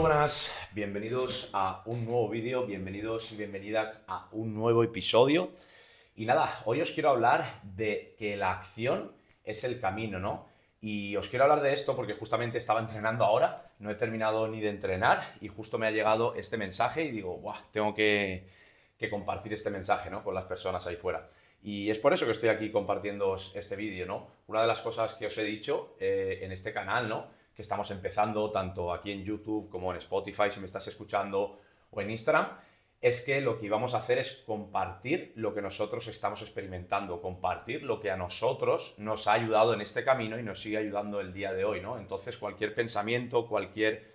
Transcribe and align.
buenas, 0.00 0.58
bienvenidos 0.72 1.50
a 1.52 1.82
un 1.84 2.06
nuevo 2.06 2.26
vídeo, 2.30 2.64
bienvenidos 2.64 3.32
y 3.32 3.36
bienvenidas 3.36 4.02
a 4.08 4.28
un 4.32 4.54
nuevo 4.54 4.82
episodio. 4.82 5.50
Y 6.16 6.24
nada, 6.24 6.62
hoy 6.64 6.80
os 6.80 6.92
quiero 6.92 7.10
hablar 7.10 7.60
de 7.62 8.14
que 8.18 8.34
la 8.34 8.52
acción 8.52 9.12
es 9.44 9.62
el 9.62 9.78
camino, 9.78 10.18
¿no? 10.18 10.48
Y 10.80 11.16
os 11.16 11.28
quiero 11.28 11.44
hablar 11.44 11.60
de 11.60 11.74
esto 11.74 11.94
porque 11.96 12.14
justamente 12.14 12.56
estaba 12.56 12.80
entrenando 12.80 13.26
ahora, 13.26 13.72
no 13.78 13.90
he 13.90 13.94
terminado 13.94 14.48
ni 14.48 14.62
de 14.62 14.70
entrenar 14.70 15.22
y 15.42 15.48
justo 15.48 15.76
me 15.76 15.86
ha 15.86 15.90
llegado 15.90 16.34
este 16.34 16.56
mensaje 16.56 17.04
y 17.04 17.10
digo, 17.10 17.36
Buah, 17.36 17.58
tengo 17.70 17.94
que, 17.94 18.48
compartir 19.10 19.52
este 19.52 19.68
mensaje, 19.68 20.08
¿no? 20.08 20.24
Con 20.24 20.34
las 20.34 20.44
personas 20.44 20.86
ahí 20.86 20.96
fuera. 20.96 21.28
Y 21.62 21.90
es 21.90 21.98
por 21.98 22.14
eso 22.14 22.24
que 22.24 22.32
estoy 22.32 22.48
aquí 22.48 22.70
compartiendo 22.70 23.36
este 23.54 23.76
vídeo, 23.76 24.06
¿no? 24.06 24.28
Una 24.46 24.62
de 24.62 24.66
las 24.66 24.80
cosas 24.80 25.12
que 25.12 25.26
os 25.26 25.36
he 25.36 25.44
dicho 25.44 25.94
eh, 26.00 26.38
en 26.40 26.52
este 26.52 26.72
canal, 26.72 27.06
¿no? 27.06 27.39
Estamos 27.60 27.90
empezando 27.90 28.50
tanto 28.50 28.92
aquí 28.92 29.12
en 29.12 29.24
YouTube 29.24 29.68
como 29.68 29.90
en 29.92 29.98
Spotify, 29.98 30.50
si 30.50 30.60
me 30.60 30.66
estás 30.66 30.86
escuchando, 30.88 31.60
o 31.90 32.00
en 32.00 32.10
Instagram, 32.10 32.48
es 33.00 33.22
que 33.22 33.40
lo 33.40 33.58
que 33.58 33.66
íbamos 33.66 33.94
a 33.94 33.98
hacer 33.98 34.18
es 34.18 34.42
compartir 34.46 35.32
lo 35.36 35.54
que 35.54 35.62
nosotros 35.62 36.06
estamos 36.08 36.42
experimentando, 36.42 37.22
compartir 37.22 37.82
lo 37.82 37.98
que 37.98 38.10
a 38.10 38.16
nosotros 38.16 38.94
nos 38.98 39.26
ha 39.26 39.32
ayudado 39.32 39.72
en 39.72 39.80
este 39.80 40.04
camino 40.04 40.38
y 40.38 40.42
nos 40.42 40.60
sigue 40.60 40.76
ayudando 40.76 41.20
el 41.20 41.32
día 41.32 41.52
de 41.52 41.64
hoy, 41.64 41.80
¿no? 41.80 41.98
Entonces, 41.98 42.36
cualquier 42.36 42.74
pensamiento, 42.74 43.46
cualquier 43.46 44.14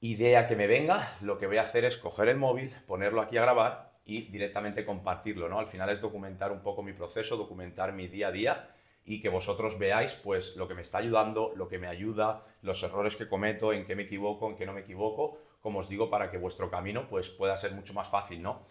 idea 0.00 0.48
que 0.48 0.56
me 0.56 0.66
venga, 0.66 1.16
lo 1.20 1.38
que 1.38 1.46
voy 1.46 1.58
a 1.58 1.62
hacer 1.62 1.84
es 1.84 1.96
coger 1.96 2.28
el 2.28 2.36
móvil, 2.36 2.74
ponerlo 2.88 3.20
aquí 3.20 3.36
a 3.36 3.42
grabar 3.42 3.92
y 4.04 4.22
directamente 4.32 4.84
compartirlo, 4.84 5.48
¿no? 5.48 5.60
Al 5.60 5.68
final 5.68 5.88
es 5.90 6.00
documentar 6.00 6.50
un 6.50 6.60
poco 6.60 6.82
mi 6.82 6.92
proceso, 6.92 7.36
documentar 7.36 7.92
mi 7.92 8.08
día 8.08 8.28
a 8.28 8.32
día 8.32 8.74
y 9.04 9.20
que 9.20 9.28
vosotros 9.28 9.78
veáis 9.78 10.14
pues 10.14 10.56
lo 10.56 10.68
que 10.68 10.74
me 10.74 10.82
está 10.82 10.98
ayudando, 10.98 11.52
lo 11.56 11.68
que 11.68 11.78
me 11.78 11.88
ayuda, 11.88 12.44
los 12.62 12.82
errores 12.82 13.16
que 13.16 13.28
cometo, 13.28 13.72
en 13.72 13.84
qué 13.84 13.96
me 13.96 14.04
equivoco, 14.04 14.48
en 14.48 14.56
qué 14.56 14.66
no 14.66 14.72
me 14.72 14.82
equivoco, 14.82 15.38
como 15.60 15.80
os 15.80 15.88
digo, 15.88 16.10
para 16.10 16.30
que 16.30 16.38
vuestro 16.38 16.70
camino 16.70 17.08
pues 17.08 17.28
pueda 17.28 17.56
ser 17.56 17.72
mucho 17.72 17.94
más 17.94 18.08
fácil, 18.08 18.42
¿no? 18.42 18.62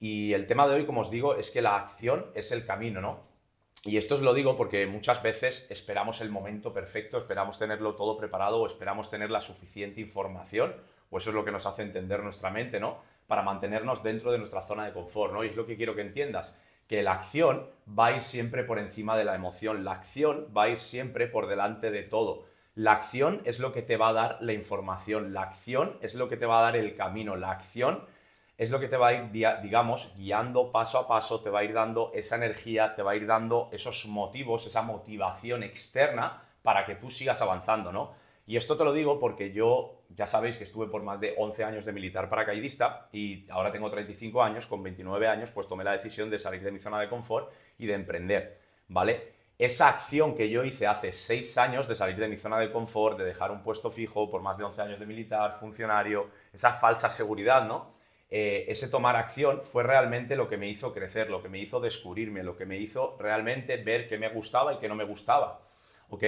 Y 0.00 0.32
el 0.32 0.46
tema 0.46 0.66
de 0.68 0.76
hoy, 0.76 0.86
como 0.86 1.00
os 1.00 1.10
digo, 1.10 1.36
es 1.36 1.50
que 1.50 1.62
la 1.62 1.76
acción 1.76 2.26
es 2.34 2.52
el 2.52 2.64
camino, 2.64 3.00
¿no? 3.00 3.20
Y 3.84 3.96
esto 3.96 4.16
os 4.16 4.22
lo 4.22 4.34
digo 4.34 4.56
porque 4.56 4.86
muchas 4.86 5.22
veces 5.22 5.66
esperamos 5.70 6.20
el 6.20 6.30
momento 6.30 6.72
perfecto, 6.72 7.18
esperamos 7.18 7.58
tenerlo 7.58 7.94
todo 7.94 8.16
preparado 8.16 8.60
o 8.60 8.66
esperamos 8.66 9.10
tener 9.10 9.30
la 9.30 9.40
suficiente 9.40 10.00
información, 10.00 10.74
o 11.10 11.18
eso 11.18 11.30
es 11.30 11.34
lo 11.34 11.44
que 11.44 11.52
nos 11.52 11.66
hace 11.66 11.82
entender 11.82 12.22
nuestra 12.22 12.50
mente, 12.50 12.80
¿no? 12.80 12.98
Para 13.26 13.42
mantenernos 13.42 14.02
dentro 14.02 14.32
de 14.32 14.38
nuestra 14.38 14.62
zona 14.62 14.84
de 14.84 14.92
confort, 14.92 15.32
¿no? 15.32 15.44
Y 15.44 15.48
es 15.48 15.56
lo 15.56 15.66
que 15.66 15.76
quiero 15.76 15.94
que 15.94 16.02
entiendas 16.02 16.58
que 16.88 17.02
la 17.02 17.12
acción 17.12 17.68
va 17.98 18.06
a 18.06 18.16
ir 18.16 18.22
siempre 18.22 18.64
por 18.64 18.78
encima 18.78 19.16
de 19.16 19.24
la 19.24 19.34
emoción, 19.34 19.84
la 19.84 19.92
acción 19.92 20.48
va 20.56 20.64
a 20.64 20.68
ir 20.70 20.80
siempre 20.80 21.28
por 21.28 21.46
delante 21.46 21.90
de 21.90 22.02
todo. 22.02 22.46
La 22.74 22.92
acción 22.92 23.42
es 23.44 23.60
lo 23.60 23.72
que 23.72 23.82
te 23.82 23.96
va 23.96 24.08
a 24.08 24.12
dar 24.12 24.38
la 24.40 24.52
información, 24.52 25.32
la 25.32 25.42
acción 25.42 25.98
es 26.00 26.14
lo 26.14 26.28
que 26.28 26.36
te 26.36 26.46
va 26.46 26.60
a 26.60 26.62
dar 26.62 26.76
el 26.76 26.94
camino, 26.96 27.36
la 27.36 27.50
acción 27.50 28.04
es 28.56 28.70
lo 28.70 28.80
que 28.80 28.88
te 28.88 28.96
va 28.96 29.08
a 29.08 29.12
ir, 29.14 29.30
digamos, 29.62 30.12
guiando 30.16 30.72
paso 30.72 30.98
a 30.98 31.06
paso, 31.06 31.40
te 31.40 31.50
va 31.50 31.60
a 31.60 31.64
ir 31.64 31.72
dando 31.72 32.10
esa 32.12 32.36
energía, 32.36 32.94
te 32.96 33.02
va 33.02 33.12
a 33.12 33.16
ir 33.16 33.26
dando 33.26 33.68
esos 33.72 34.06
motivos, 34.06 34.66
esa 34.66 34.82
motivación 34.82 35.62
externa 35.62 36.42
para 36.62 36.84
que 36.84 36.96
tú 36.96 37.10
sigas 37.10 37.40
avanzando, 37.40 37.92
¿no? 37.92 38.14
Y 38.46 38.56
esto 38.56 38.76
te 38.76 38.84
lo 38.84 38.92
digo 38.92 39.20
porque 39.20 39.52
yo, 39.52 39.97
ya 40.10 40.26
sabéis 40.26 40.56
que 40.56 40.64
estuve 40.64 40.86
por 40.86 41.02
más 41.02 41.20
de 41.20 41.34
11 41.36 41.64
años 41.64 41.84
de 41.84 41.92
militar 41.92 42.28
paracaidista 42.28 43.08
y 43.12 43.46
ahora 43.50 43.70
tengo 43.70 43.90
35 43.90 44.42
años, 44.42 44.66
con 44.66 44.82
29 44.82 45.28
años, 45.28 45.50
pues 45.50 45.68
tomé 45.68 45.84
la 45.84 45.92
decisión 45.92 46.30
de 46.30 46.38
salir 46.38 46.62
de 46.62 46.72
mi 46.72 46.78
zona 46.78 47.00
de 47.00 47.08
confort 47.08 47.52
y 47.78 47.86
de 47.86 47.94
emprender, 47.94 48.58
¿vale? 48.88 49.36
Esa 49.58 49.88
acción 49.88 50.34
que 50.34 50.48
yo 50.48 50.64
hice 50.64 50.86
hace 50.86 51.12
6 51.12 51.58
años 51.58 51.88
de 51.88 51.96
salir 51.96 52.16
de 52.16 52.28
mi 52.28 52.36
zona 52.36 52.58
de 52.58 52.70
confort, 52.70 53.18
de 53.18 53.24
dejar 53.24 53.50
un 53.50 53.62
puesto 53.62 53.90
fijo 53.90 54.30
por 54.30 54.40
más 54.40 54.56
de 54.56 54.64
11 54.64 54.82
años 54.82 55.00
de 55.00 55.06
militar, 55.06 55.52
funcionario, 55.52 56.30
esa 56.52 56.72
falsa 56.72 57.10
seguridad, 57.10 57.66
¿no? 57.66 57.98
Eh, 58.30 58.66
ese 58.68 58.88
tomar 58.88 59.16
acción 59.16 59.62
fue 59.62 59.82
realmente 59.82 60.36
lo 60.36 60.48
que 60.48 60.58
me 60.58 60.68
hizo 60.68 60.92
crecer, 60.92 61.30
lo 61.30 61.42
que 61.42 61.48
me 61.48 61.58
hizo 61.58 61.80
descubrirme, 61.80 62.42
lo 62.42 62.56
que 62.56 62.66
me 62.66 62.78
hizo 62.78 63.16
realmente 63.18 63.78
ver 63.78 64.06
qué 64.06 64.18
me 64.18 64.28
gustaba 64.28 64.74
y 64.74 64.78
qué 64.78 64.88
no 64.88 64.94
me 64.94 65.04
gustaba. 65.04 65.60
¿ok? 66.10 66.24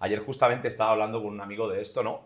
Ayer 0.00 0.18
justamente 0.20 0.68
estaba 0.68 0.92
hablando 0.92 1.22
con 1.22 1.32
un 1.32 1.40
amigo 1.40 1.68
de 1.68 1.80
esto, 1.80 2.02
¿no? 2.02 2.22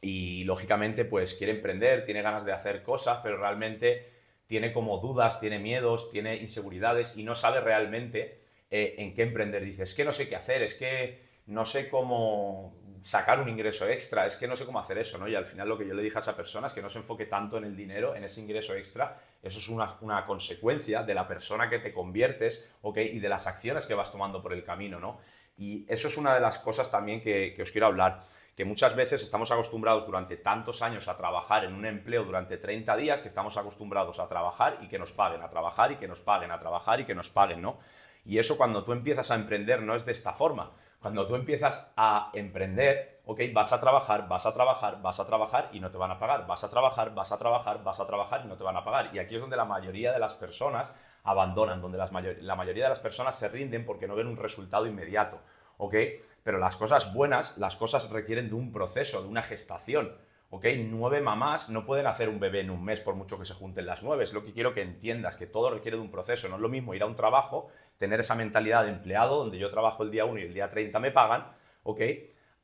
Y 0.00 0.44
lógicamente 0.44 1.04
pues 1.04 1.34
quiere 1.34 1.52
emprender, 1.52 2.04
tiene 2.04 2.22
ganas 2.22 2.44
de 2.44 2.52
hacer 2.52 2.82
cosas, 2.82 3.20
pero 3.22 3.36
realmente 3.36 4.10
tiene 4.46 4.72
como 4.72 4.98
dudas, 4.98 5.40
tiene 5.40 5.58
miedos, 5.58 6.10
tiene 6.10 6.36
inseguridades 6.36 7.16
y 7.16 7.22
no 7.22 7.36
sabe 7.36 7.60
realmente 7.60 8.40
eh, 8.70 8.96
en 8.98 9.14
qué 9.14 9.22
emprender. 9.22 9.64
Dice, 9.64 9.84
es 9.84 9.94
que 9.94 10.04
no 10.04 10.12
sé 10.12 10.28
qué 10.28 10.36
hacer, 10.36 10.62
es 10.62 10.74
que 10.74 11.20
no 11.46 11.66
sé 11.66 11.88
cómo 11.88 12.74
sacar 13.02 13.40
un 13.40 13.48
ingreso 13.48 13.88
extra, 13.88 14.26
es 14.26 14.36
que 14.36 14.46
no 14.46 14.56
sé 14.56 14.64
cómo 14.64 14.78
hacer 14.78 14.98
eso, 14.98 15.18
¿no? 15.18 15.28
Y 15.28 15.34
al 15.34 15.46
final 15.46 15.68
lo 15.68 15.78
que 15.78 15.86
yo 15.86 15.94
le 15.94 16.02
dije 16.02 16.18
a 16.18 16.20
esa 16.20 16.36
persona 16.36 16.66
es 16.66 16.72
que 16.72 16.82
no 16.82 16.90
se 16.90 16.98
enfoque 16.98 17.26
tanto 17.26 17.56
en 17.56 17.64
el 17.64 17.76
dinero, 17.76 18.14
en 18.14 18.24
ese 18.24 18.40
ingreso 18.40 18.74
extra, 18.74 19.20
eso 19.42 19.58
es 19.58 19.68
una, 19.68 19.96
una 20.00 20.26
consecuencia 20.26 21.02
de 21.02 21.14
la 21.14 21.26
persona 21.26 21.70
que 21.70 21.78
te 21.78 21.92
conviertes, 21.92 22.68
¿ok? 22.82 22.98
Y 22.98 23.18
de 23.20 23.28
las 23.28 23.46
acciones 23.46 23.86
que 23.86 23.94
vas 23.94 24.12
tomando 24.12 24.42
por 24.42 24.52
el 24.52 24.64
camino, 24.64 25.00
¿no? 25.00 25.20
Y 25.56 25.84
eso 25.88 26.08
es 26.08 26.16
una 26.16 26.34
de 26.34 26.40
las 26.40 26.58
cosas 26.58 26.90
también 26.90 27.20
que, 27.20 27.56
os 27.60 27.70
quiero 27.70 27.86
hablar, 27.86 28.20
que 28.60 28.66
muchas 28.66 28.94
veces 28.94 29.22
estamos 29.22 29.50
acostumbrados 29.50 30.04
durante 30.04 30.36
tantos 30.36 30.82
años 30.82 31.08
a 31.08 31.16
trabajar 31.16 31.64
en 31.64 31.72
un 31.72 31.86
empleo 31.86 32.24
durante 32.24 32.58
30 32.58 32.94
días, 32.96 33.22
que 33.22 33.28
estamos 33.28 33.56
acostumbrados 33.56 34.18
a 34.18 34.28
trabajar 34.28 34.76
y 34.82 34.88
que 34.88 34.98
nos 34.98 35.12
paguen, 35.12 35.40
a 35.40 35.48
trabajar 35.48 35.92
y 35.92 35.96
que 35.96 36.06
nos 36.06 36.20
paguen, 36.20 36.50
a 36.50 36.58
trabajar 36.58 37.00
y 37.00 37.06
que 37.06 37.14
nos 37.14 37.30
paguen, 37.30 37.62
¿no? 37.62 37.78
Y 38.22 38.38
eso 38.38 38.58
cuando 38.58 38.84
tú 38.84 38.92
empiezas 38.92 39.30
a 39.30 39.36
emprender 39.36 39.80
no 39.80 39.94
es 39.94 40.04
de 40.04 40.12
esta 40.12 40.34
forma. 40.34 40.72
Cuando 41.00 41.26
tú 41.26 41.36
empiezas 41.36 41.90
a 41.96 42.30
emprender, 42.34 43.22
ok, 43.24 43.40
vas 43.54 43.72
a 43.72 43.80
trabajar, 43.80 44.28
vas 44.28 44.44
a 44.44 44.52
trabajar, 44.52 45.00
vas 45.00 45.18
a 45.20 45.26
trabajar 45.26 45.70
y 45.72 45.80
no 45.80 45.90
te 45.90 45.96
van 45.96 46.10
a 46.10 46.18
pagar, 46.18 46.46
vas 46.46 46.62
a 46.62 46.68
trabajar, 46.68 47.14
vas 47.14 47.32
a 47.32 47.38
trabajar, 47.38 47.82
vas 47.82 47.98
a 47.98 48.06
trabajar 48.06 48.42
y 48.44 48.48
no 48.48 48.58
te 48.58 48.64
van 48.64 48.76
a 48.76 48.84
pagar. 48.84 49.08
Y 49.14 49.20
aquí 49.20 49.36
es 49.36 49.40
donde 49.40 49.56
la 49.56 49.64
mayoría 49.64 50.12
de 50.12 50.18
las 50.18 50.34
personas 50.34 50.94
abandonan, 51.24 51.80
donde 51.80 51.96
la 51.96 52.56
mayoría 52.56 52.84
de 52.84 52.90
las 52.90 53.00
personas 53.00 53.36
se 53.36 53.48
rinden 53.48 53.86
porque 53.86 54.06
no 54.06 54.16
ven 54.16 54.26
un 54.26 54.36
resultado 54.36 54.84
inmediato, 54.84 55.38
¿ok? 55.80 55.94
Pero 56.42 56.58
las 56.58 56.76
cosas 56.76 57.12
buenas, 57.12 57.56
las 57.58 57.76
cosas 57.76 58.08
requieren 58.10 58.48
de 58.48 58.54
un 58.54 58.70
proceso, 58.70 59.22
de 59.22 59.28
una 59.28 59.42
gestación, 59.42 60.14
¿ok? 60.50 60.66
Nueve 60.78 61.20
mamás 61.20 61.70
no 61.70 61.86
pueden 61.86 62.06
hacer 62.06 62.28
un 62.28 62.38
bebé 62.38 62.60
en 62.60 62.70
un 62.70 62.84
mes 62.84 63.00
por 63.00 63.14
mucho 63.14 63.38
que 63.38 63.44
se 63.44 63.54
junten 63.54 63.86
las 63.86 64.02
nueve, 64.02 64.24
es 64.24 64.34
lo 64.34 64.44
que 64.44 64.52
quiero 64.52 64.74
que 64.74 64.82
entiendas, 64.82 65.36
que 65.36 65.46
todo 65.46 65.70
requiere 65.70 65.96
de 65.96 66.02
un 66.02 66.10
proceso, 66.10 66.48
no 66.48 66.56
es 66.56 66.60
lo 66.60 66.68
mismo 66.68 66.94
ir 66.94 67.02
a 67.02 67.06
un 67.06 67.16
trabajo, 67.16 67.68
tener 67.96 68.20
esa 68.20 68.34
mentalidad 68.34 68.84
de 68.84 68.90
empleado, 68.90 69.38
donde 69.38 69.58
yo 69.58 69.70
trabajo 69.70 70.02
el 70.02 70.10
día 70.10 70.26
1 70.26 70.38
y 70.40 70.42
el 70.44 70.54
día 70.54 70.68
30 70.68 70.98
me 71.00 71.10
pagan, 71.10 71.46
¿ok? 71.82 72.00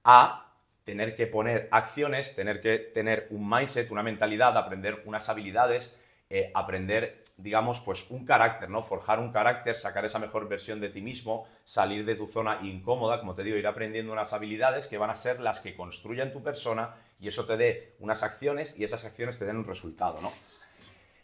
A 0.04 0.52
tener 0.84 1.16
que 1.16 1.26
poner 1.26 1.68
acciones, 1.72 2.36
tener 2.36 2.60
que 2.60 2.78
tener 2.78 3.26
un 3.30 3.48
mindset, 3.48 3.90
una 3.90 4.02
mentalidad, 4.02 4.56
aprender 4.56 5.02
unas 5.06 5.28
habilidades, 5.28 5.98
eh, 6.28 6.50
aprender, 6.54 7.22
digamos, 7.36 7.80
pues 7.80 8.10
un 8.10 8.24
carácter, 8.24 8.68
¿no? 8.68 8.82
Forjar 8.82 9.20
un 9.20 9.30
carácter, 9.30 9.76
sacar 9.76 10.04
esa 10.04 10.18
mejor 10.18 10.48
versión 10.48 10.80
de 10.80 10.88
ti 10.88 11.00
mismo, 11.00 11.46
salir 11.64 12.04
de 12.04 12.16
tu 12.16 12.26
zona 12.26 12.58
incómoda, 12.62 13.20
como 13.20 13.34
te 13.34 13.44
digo, 13.44 13.56
ir 13.56 13.66
aprendiendo 13.66 14.12
unas 14.12 14.32
habilidades 14.32 14.88
que 14.88 14.98
van 14.98 15.10
a 15.10 15.14
ser 15.14 15.38
las 15.38 15.60
que 15.60 15.76
construyan 15.76 16.32
tu 16.32 16.42
persona 16.42 16.96
y 17.20 17.28
eso 17.28 17.46
te 17.46 17.56
dé 17.56 17.94
unas 18.00 18.24
acciones 18.24 18.76
y 18.78 18.82
esas 18.82 19.04
acciones 19.04 19.38
te 19.38 19.44
den 19.44 19.56
un 19.56 19.66
resultado, 19.66 20.20
¿no? 20.20 20.32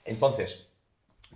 Entonces, 0.04 0.68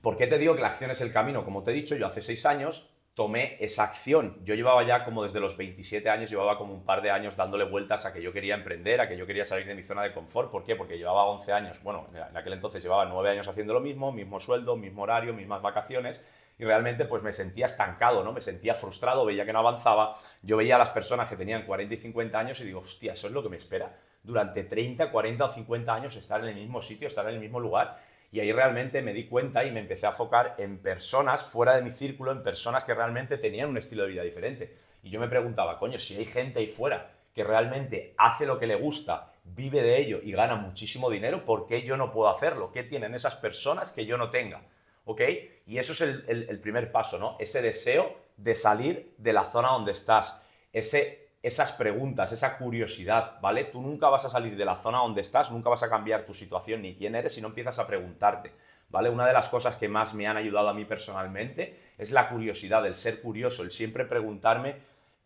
¿por 0.00 0.16
qué 0.16 0.28
te 0.28 0.38
digo 0.38 0.54
que 0.54 0.62
la 0.62 0.68
acción 0.68 0.92
es 0.92 1.00
el 1.00 1.12
camino? 1.12 1.44
Como 1.44 1.64
te 1.64 1.72
he 1.72 1.74
dicho, 1.74 1.96
yo 1.96 2.06
hace 2.06 2.22
seis 2.22 2.46
años 2.46 2.88
tomé 3.16 3.56
esa 3.60 3.84
acción. 3.84 4.36
Yo 4.44 4.54
llevaba 4.54 4.82
ya 4.82 5.02
como 5.02 5.24
desde 5.24 5.40
los 5.40 5.56
27 5.56 6.10
años, 6.10 6.28
llevaba 6.28 6.58
como 6.58 6.74
un 6.74 6.84
par 6.84 7.00
de 7.00 7.10
años 7.10 7.34
dándole 7.34 7.64
vueltas 7.64 8.04
a 8.04 8.12
que 8.12 8.20
yo 8.20 8.30
quería 8.30 8.54
emprender, 8.54 9.00
a 9.00 9.08
que 9.08 9.16
yo 9.16 9.26
quería 9.26 9.46
salir 9.46 9.66
de 9.66 9.74
mi 9.74 9.82
zona 9.82 10.02
de 10.02 10.12
confort. 10.12 10.50
¿Por 10.50 10.64
qué? 10.64 10.76
Porque 10.76 10.98
llevaba 10.98 11.24
11 11.24 11.52
años, 11.54 11.82
bueno, 11.82 12.08
en 12.12 12.36
aquel 12.36 12.52
entonces 12.52 12.82
llevaba 12.82 13.06
9 13.06 13.30
años 13.30 13.48
haciendo 13.48 13.72
lo 13.72 13.80
mismo, 13.80 14.12
mismo 14.12 14.38
sueldo, 14.38 14.76
mismo 14.76 15.04
horario, 15.04 15.32
mismas 15.32 15.62
vacaciones. 15.62 16.22
Y 16.58 16.64
realmente 16.64 17.06
pues 17.06 17.22
me 17.22 17.32
sentía 17.32 17.64
estancado, 17.64 18.22
¿no? 18.22 18.34
Me 18.34 18.42
sentía 18.42 18.74
frustrado, 18.74 19.24
veía 19.24 19.46
que 19.46 19.52
no 19.54 19.60
avanzaba. 19.60 20.16
Yo 20.42 20.58
veía 20.58 20.76
a 20.76 20.78
las 20.78 20.90
personas 20.90 21.26
que 21.26 21.36
tenían 21.36 21.64
40 21.64 21.94
y 21.94 21.96
50 21.96 22.38
años 22.38 22.60
y 22.60 22.64
digo, 22.64 22.80
hostia, 22.80 23.14
eso 23.14 23.28
es 23.28 23.32
lo 23.32 23.42
que 23.42 23.48
me 23.48 23.56
espera. 23.56 23.96
Durante 24.22 24.64
30, 24.64 25.10
40 25.10 25.42
o 25.42 25.48
50 25.48 25.94
años 25.94 26.16
estar 26.16 26.42
en 26.42 26.48
el 26.48 26.56
mismo 26.56 26.82
sitio, 26.82 27.08
estar 27.08 27.26
en 27.28 27.36
el 27.36 27.40
mismo 27.40 27.60
lugar 27.60 27.96
y 28.32 28.40
ahí 28.40 28.52
realmente 28.52 29.02
me 29.02 29.12
di 29.12 29.24
cuenta 29.24 29.64
y 29.64 29.70
me 29.70 29.80
empecé 29.80 30.06
a 30.06 30.10
enfocar 30.10 30.54
en 30.58 30.78
personas 30.78 31.44
fuera 31.44 31.76
de 31.76 31.82
mi 31.82 31.90
círculo, 31.90 32.32
en 32.32 32.42
personas 32.42 32.84
que 32.84 32.94
realmente 32.94 33.38
tenían 33.38 33.70
un 33.70 33.78
estilo 33.78 34.02
de 34.02 34.10
vida 34.10 34.22
diferente. 34.22 34.76
Y 35.02 35.10
yo 35.10 35.20
me 35.20 35.28
preguntaba, 35.28 35.78
coño, 35.78 35.98
si 35.98 36.16
hay 36.16 36.26
gente 36.26 36.58
ahí 36.58 36.68
fuera 36.68 37.12
que 37.34 37.44
realmente 37.44 38.14
hace 38.16 38.46
lo 38.46 38.58
que 38.58 38.66
le 38.66 38.74
gusta, 38.74 39.32
vive 39.44 39.82
de 39.82 39.98
ello 39.98 40.20
y 40.22 40.32
gana 40.32 40.56
muchísimo 40.56 41.10
dinero, 41.10 41.44
¿por 41.44 41.66
qué 41.66 41.82
yo 41.82 41.96
no 41.96 42.12
puedo 42.12 42.28
hacerlo? 42.28 42.72
¿Qué 42.72 42.82
tienen 42.82 43.14
esas 43.14 43.36
personas 43.36 43.92
que 43.92 44.06
yo 44.06 44.16
no 44.16 44.30
tenga? 44.30 44.62
¿Ok? 45.04 45.20
Y 45.66 45.78
eso 45.78 45.92
es 45.92 46.00
el, 46.00 46.46
el 46.48 46.60
primer 46.60 46.90
paso, 46.90 47.18
¿no? 47.18 47.36
Ese 47.38 47.62
deseo 47.62 48.16
de 48.36 48.54
salir 48.54 49.14
de 49.18 49.32
la 49.32 49.44
zona 49.44 49.68
donde 49.68 49.92
estás, 49.92 50.42
ese 50.72 51.25
esas 51.46 51.70
preguntas, 51.70 52.32
esa 52.32 52.58
curiosidad, 52.58 53.40
¿vale? 53.40 53.62
Tú 53.66 53.80
nunca 53.80 54.08
vas 54.08 54.24
a 54.24 54.28
salir 54.28 54.56
de 54.56 54.64
la 54.64 54.74
zona 54.74 54.98
donde 54.98 55.20
estás, 55.20 55.52
nunca 55.52 55.70
vas 55.70 55.84
a 55.84 55.88
cambiar 55.88 56.26
tu 56.26 56.34
situación 56.34 56.82
ni 56.82 56.96
quién 56.96 57.14
eres 57.14 57.34
si 57.34 57.40
no 57.40 57.46
empiezas 57.46 57.78
a 57.78 57.86
preguntarte, 57.86 58.50
¿vale? 58.88 59.10
Una 59.10 59.28
de 59.28 59.32
las 59.32 59.48
cosas 59.48 59.76
que 59.76 59.88
más 59.88 60.12
me 60.12 60.26
han 60.26 60.36
ayudado 60.36 60.68
a 60.68 60.74
mí 60.74 60.84
personalmente 60.84 61.92
es 61.98 62.10
la 62.10 62.28
curiosidad, 62.28 62.84
el 62.84 62.96
ser 62.96 63.22
curioso, 63.22 63.62
el 63.62 63.70
siempre 63.70 64.04
preguntarme 64.06 64.74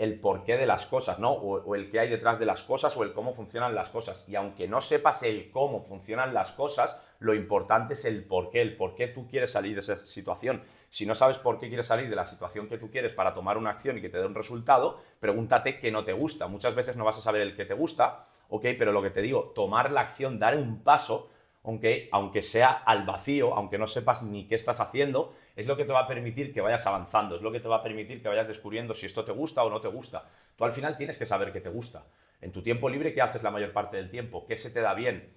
el 0.00 0.18
porqué 0.18 0.56
de 0.56 0.64
las 0.64 0.86
cosas, 0.86 1.18
¿no? 1.18 1.30
O, 1.30 1.74
el 1.74 1.90
qué 1.90 2.00
hay 2.00 2.08
detrás 2.08 2.38
de 2.38 2.46
las 2.46 2.62
cosas 2.62 2.96
o 2.96 3.02
el 3.02 3.12
cómo 3.12 3.34
funcionan 3.34 3.74
las 3.74 3.90
cosas. 3.90 4.26
Y 4.26 4.34
aunque 4.34 4.66
no 4.66 4.80
sepas 4.80 5.22
el 5.24 5.50
cómo 5.50 5.82
funcionan 5.82 6.32
las 6.32 6.52
cosas, 6.52 6.98
lo 7.18 7.34
importante 7.34 7.92
es 7.92 8.06
el 8.06 8.24
por 8.24 8.48
qué, 8.48 8.62
el 8.62 8.78
por 8.78 8.94
qué 8.94 9.08
tú 9.08 9.28
quieres 9.28 9.52
salir 9.52 9.74
de 9.74 9.80
esa 9.80 9.98
situación. 10.06 10.62
Si 10.88 11.04
no 11.04 11.14
sabes 11.14 11.36
por 11.36 11.60
qué 11.60 11.68
quieres 11.68 11.86
salir 11.86 12.08
de 12.08 12.16
la 12.16 12.24
situación 12.24 12.66
que 12.66 12.78
tú 12.78 12.90
quieres 12.90 13.12
para 13.12 13.34
tomar 13.34 13.58
una 13.58 13.68
acción 13.68 13.98
y 13.98 14.00
que 14.00 14.08
te 14.08 14.16
dé 14.16 14.24
un 14.24 14.34
resultado, 14.34 15.02
pregúntate 15.20 15.78
qué 15.78 15.92
no 15.92 16.02
te 16.02 16.14
gusta. 16.14 16.46
Muchas 16.46 16.74
veces 16.74 16.96
no 16.96 17.04
vas 17.04 17.18
a 17.18 17.20
saber 17.20 17.42
el 17.42 17.54
que 17.54 17.66
te 17.66 17.74
gusta, 17.74 18.24
ok, 18.48 18.68
pero 18.78 18.92
lo 18.92 19.02
que 19.02 19.10
te 19.10 19.20
digo, 19.20 19.52
tomar 19.54 19.92
la 19.92 20.00
acción, 20.00 20.38
dar 20.38 20.56
un 20.56 20.82
paso, 20.82 21.28
aunque, 21.62 22.08
aunque 22.12 22.42
sea 22.42 22.70
al 22.70 23.04
vacío, 23.04 23.54
aunque 23.54 23.78
no 23.78 23.86
sepas 23.86 24.22
ni 24.22 24.46
qué 24.46 24.54
estás 24.54 24.80
haciendo, 24.80 25.34
es 25.56 25.66
lo 25.66 25.76
que 25.76 25.84
te 25.84 25.92
va 25.92 26.00
a 26.00 26.06
permitir 26.06 26.52
que 26.54 26.60
vayas 26.60 26.86
avanzando, 26.86 27.36
es 27.36 27.42
lo 27.42 27.52
que 27.52 27.60
te 27.60 27.68
va 27.68 27.76
a 27.76 27.82
permitir 27.82 28.22
que 28.22 28.28
vayas 28.28 28.48
descubriendo 28.48 28.94
si 28.94 29.06
esto 29.06 29.24
te 29.24 29.32
gusta 29.32 29.62
o 29.62 29.70
no 29.70 29.80
te 29.80 29.88
gusta. 29.88 30.24
Tú 30.56 30.64
al 30.64 30.72
final 30.72 30.96
tienes 30.96 31.18
que 31.18 31.26
saber 31.26 31.52
qué 31.52 31.60
te 31.60 31.68
gusta. 31.68 32.04
En 32.40 32.52
tu 32.52 32.62
tiempo 32.62 32.88
libre, 32.88 33.12
¿qué 33.12 33.20
haces 33.20 33.42
la 33.42 33.50
mayor 33.50 33.72
parte 33.72 33.98
del 33.98 34.10
tiempo? 34.10 34.46
¿Qué 34.46 34.56
se 34.56 34.70
te 34.70 34.80
da 34.80 34.94
bien? 34.94 35.34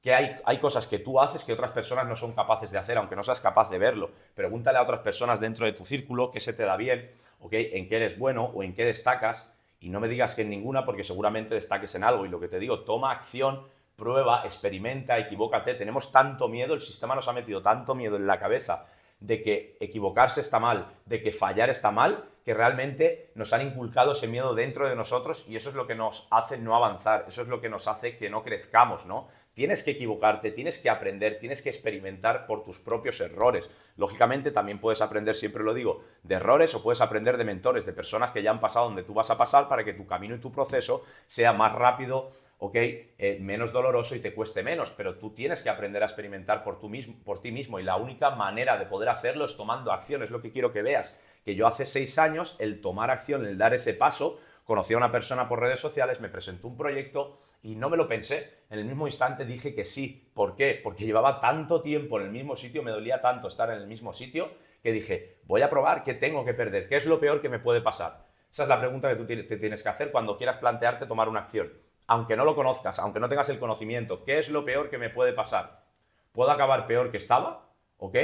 ¿Qué 0.00 0.14
hay, 0.14 0.36
hay 0.44 0.58
cosas 0.58 0.86
que 0.86 0.98
tú 0.98 1.18
haces 1.18 1.42
que 1.42 1.52
otras 1.54 1.72
personas 1.72 2.06
no 2.06 2.14
son 2.14 2.34
capaces 2.34 2.70
de 2.70 2.78
hacer, 2.78 2.98
aunque 2.98 3.16
no 3.16 3.24
seas 3.24 3.40
capaz 3.40 3.70
de 3.70 3.78
verlo. 3.78 4.10
Pregúntale 4.34 4.78
a 4.78 4.82
otras 4.82 5.00
personas 5.00 5.40
dentro 5.40 5.64
de 5.64 5.72
tu 5.72 5.84
círculo 5.84 6.30
qué 6.30 6.40
se 6.40 6.52
te 6.52 6.62
da 6.64 6.76
bien, 6.76 7.10
en 7.50 7.88
qué 7.88 7.96
eres 7.96 8.18
bueno 8.18 8.44
o 8.54 8.62
en 8.62 8.74
qué 8.74 8.84
destacas. 8.84 9.52
Y 9.80 9.88
no 9.88 10.00
me 10.00 10.08
digas 10.08 10.34
que 10.34 10.42
en 10.42 10.50
ninguna 10.50 10.84
porque 10.84 11.04
seguramente 11.04 11.54
destaques 11.54 11.94
en 11.94 12.04
algo. 12.04 12.26
Y 12.26 12.28
lo 12.28 12.38
que 12.38 12.48
te 12.48 12.58
digo, 12.58 12.80
toma 12.80 13.12
acción, 13.12 13.66
prueba, 13.96 14.42
experimenta, 14.44 15.18
equivócate. 15.18 15.74
Tenemos 15.74 16.12
tanto 16.12 16.48
miedo, 16.48 16.74
el 16.74 16.80
sistema 16.80 17.14
nos 17.14 17.28
ha 17.28 17.32
metido 17.32 17.62
tanto 17.62 17.94
miedo 17.94 18.16
en 18.16 18.26
la 18.26 18.38
cabeza 18.38 18.86
de 19.20 19.42
que 19.42 19.76
equivocarse 19.80 20.40
está 20.40 20.58
mal, 20.58 20.92
de 21.06 21.22
que 21.22 21.32
fallar 21.32 21.70
está 21.70 21.90
mal, 21.90 22.28
que 22.44 22.52
realmente 22.52 23.30
nos 23.34 23.52
han 23.52 23.62
inculcado 23.62 24.12
ese 24.12 24.28
miedo 24.28 24.54
dentro 24.54 24.88
de 24.88 24.96
nosotros 24.96 25.46
y 25.48 25.56
eso 25.56 25.70
es 25.70 25.74
lo 25.74 25.86
que 25.86 25.94
nos 25.94 26.28
hace 26.30 26.58
no 26.58 26.76
avanzar, 26.76 27.24
eso 27.28 27.42
es 27.42 27.48
lo 27.48 27.60
que 27.60 27.70
nos 27.70 27.88
hace 27.88 28.18
que 28.18 28.28
no 28.28 28.42
crezcamos, 28.42 29.06
¿no? 29.06 29.28
Tienes 29.54 29.84
que 29.84 29.92
equivocarte, 29.92 30.50
tienes 30.50 30.78
que 30.78 30.90
aprender, 30.90 31.38
tienes 31.38 31.62
que 31.62 31.70
experimentar 31.70 32.46
por 32.46 32.64
tus 32.64 32.80
propios 32.80 33.20
errores. 33.20 33.70
Lógicamente 33.96 34.50
también 34.50 34.80
puedes 34.80 35.00
aprender, 35.00 35.36
siempre 35.36 35.62
lo 35.62 35.74
digo, 35.74 36.02
de 36.24 36.34
errores 36.34 36.74
o 36.74 36.82
puedes 36.82 37.00
aprender 37.00 37.36
de 37.36 37.44
mentores, 37.44 37.86
de 37.86 37.92
personas 37.92 38.32
que 38.32 38.42
ya 38.42 38.50
han 38.50 38.60
pasado 38.60 38.86
donde 38.86 39.04
tú 39.04 39.14
vas 39.14 39.30
a 39.30 39.38
pasar 39.38 39.68
para 39.68 39.84
que 39.84 39.94
tu 39.94 40.06
camino 40.06 40.34
y 40.34 40.40
tu 40.40 40.50
proceso 40.50 41.04
sea 41.28 41.52
más 41.52 41.72
rápido, 41.72 42.32
¿ok? 42.58 42.74
Eh, 42.74 43.38
menos 43.40 43.72
doloroso 43.72 44.16
y 44.16 44.20
te 44.20 44.34
cueste 44.34 44.64
menos, 44.64 44.90
pero 44.90 45.18
tú 45.18 45.30
tienes 45.34 45.62
que 45.62 45.70
aprender 45.70 46.02
a 46.02 46.06
experimentar 46.06 46.64
por, 46.64 46.82
mismo, 46.88 47.14
por 47.24 47.40
ti 47.40 47.52
mismo 47.52 47.78
y 47.78 47.84
la 47.84 47.96
única 47.96 48.30
manera 48.30 48.76
de 48.76 48.86
poder 48.86 49.08
hacerlo 49.08 49.44
es 49.44 49.56
tomando 49.56 49.92
acción, 49.92 50.22
es 50.24 50.30
lo 50.30 50.42
que 50.42 50.50
quiero 50.50 50.72
que 50.72 50.82
veas, 50.82 51.14
que 51.44 51.54
yo 51.54 51.66
hace 51.66 51.86
seis 51.86 52.18
años 52.18 52.56
el 52.58 52.80
tomar 52.80 53.10
acción, 53.10 53.46
el 53.46 53.58
dar 53.58 53.74
ese 53.74 53.94
paso, 53.94 54.40
conocí 54.64 54.94
a 54.94 54.96
una 54.96 55.12
persona 55.12 55.48
por 55.48 55.60
redes 55.60 55.80
sociales, 55.80 56.20
me 56.20 56.28
presentó 56.28 56.68
un 56.68 56.76
proyecto 56.76 57.38
y 57.62 57.76
no 57.76 57.88
me 57.88 57.96
lo 57.96 58.08
pensé, 58.08 58.64
en 58.70 58.78
el 58.78 58.84
mismo 58.84 59.06
instante 59.06 59.44
dije 59.44 59.74
que 59.74 59.84
sí. 59.84 60.30
¿Por 60.34 60.56
qué? 60.56 60.80
Porque 60.82 61.04
llevaba 61.04 61.40
tanto 61.40 61.82
tiempo 61.82 62.18
en 62.18 62.26
el 62.26 62.32
mismo 62.32 62.56
sitio, 62.56 62.82
me 62.82 62.90
dolía 62.90 63.20
tanto 63.20 63.48
estar 63.48 63.70
en 63.70 63.76
el 63.76 63.86
mismo 63.86 64.12
sitio, 64.12 64.50
que 64.82 64.92
dije, 64.92 65.38
voy 65.44 65.62
a 65.62 65.70
probar, 65.70 66.04
¿qué 66.04 66.14
tengo 66.14 66.44
que 66.44 66.54
perder? 66.54 66.88
¿Qué 66.88 66.96
es 66.96 67.06
lo 67.06 67.20
peor 67.20 67.40
que 67.40 67.48
me 67.48 67.58
puede 67.58 67.80
pasar? 67.80 68.24
Esa 68.52 68.64
es 68.64 68.68
la 68.68 68.80
pregunta 68.80 69.08
que 69.08 69.16
tú 69.16 69.26
te 69.26 69.56
tienes 69.56 69.82
que 69.82 69.88
hacer 69.88 70.12
cuando 70.12 70.36
quieras 70.36 70.58
plantearte 70.58 71.06
tomar 71.06 71.28
una 71.28 71.40
acción 71.40 71.72
aunque 72.06 72.36
no 72.36 72.44
lo 72.44 72.54
conozcas, 72.54 72.98
aunque 72.98 73.20
no 73.20 73.28
tengas 73.28 73.48
el 73.48 73.58
conocimiento, 73.58 74.24
¿qué 74.24 74.38
es 74.38 74.50
lo 74.50 74.64
peor 74.64 74.90
que 74.90 74.98
me 74.98 75.10
puede 75.10 75.32
pasar? 75.32 75.84
¿Puedo 76.32 76.50
acabar 76.50 76.86
peor 76.86 77.10
que 77.10 77.16
estaba? 77.16 77.68
¿Ok? 77.98 78.16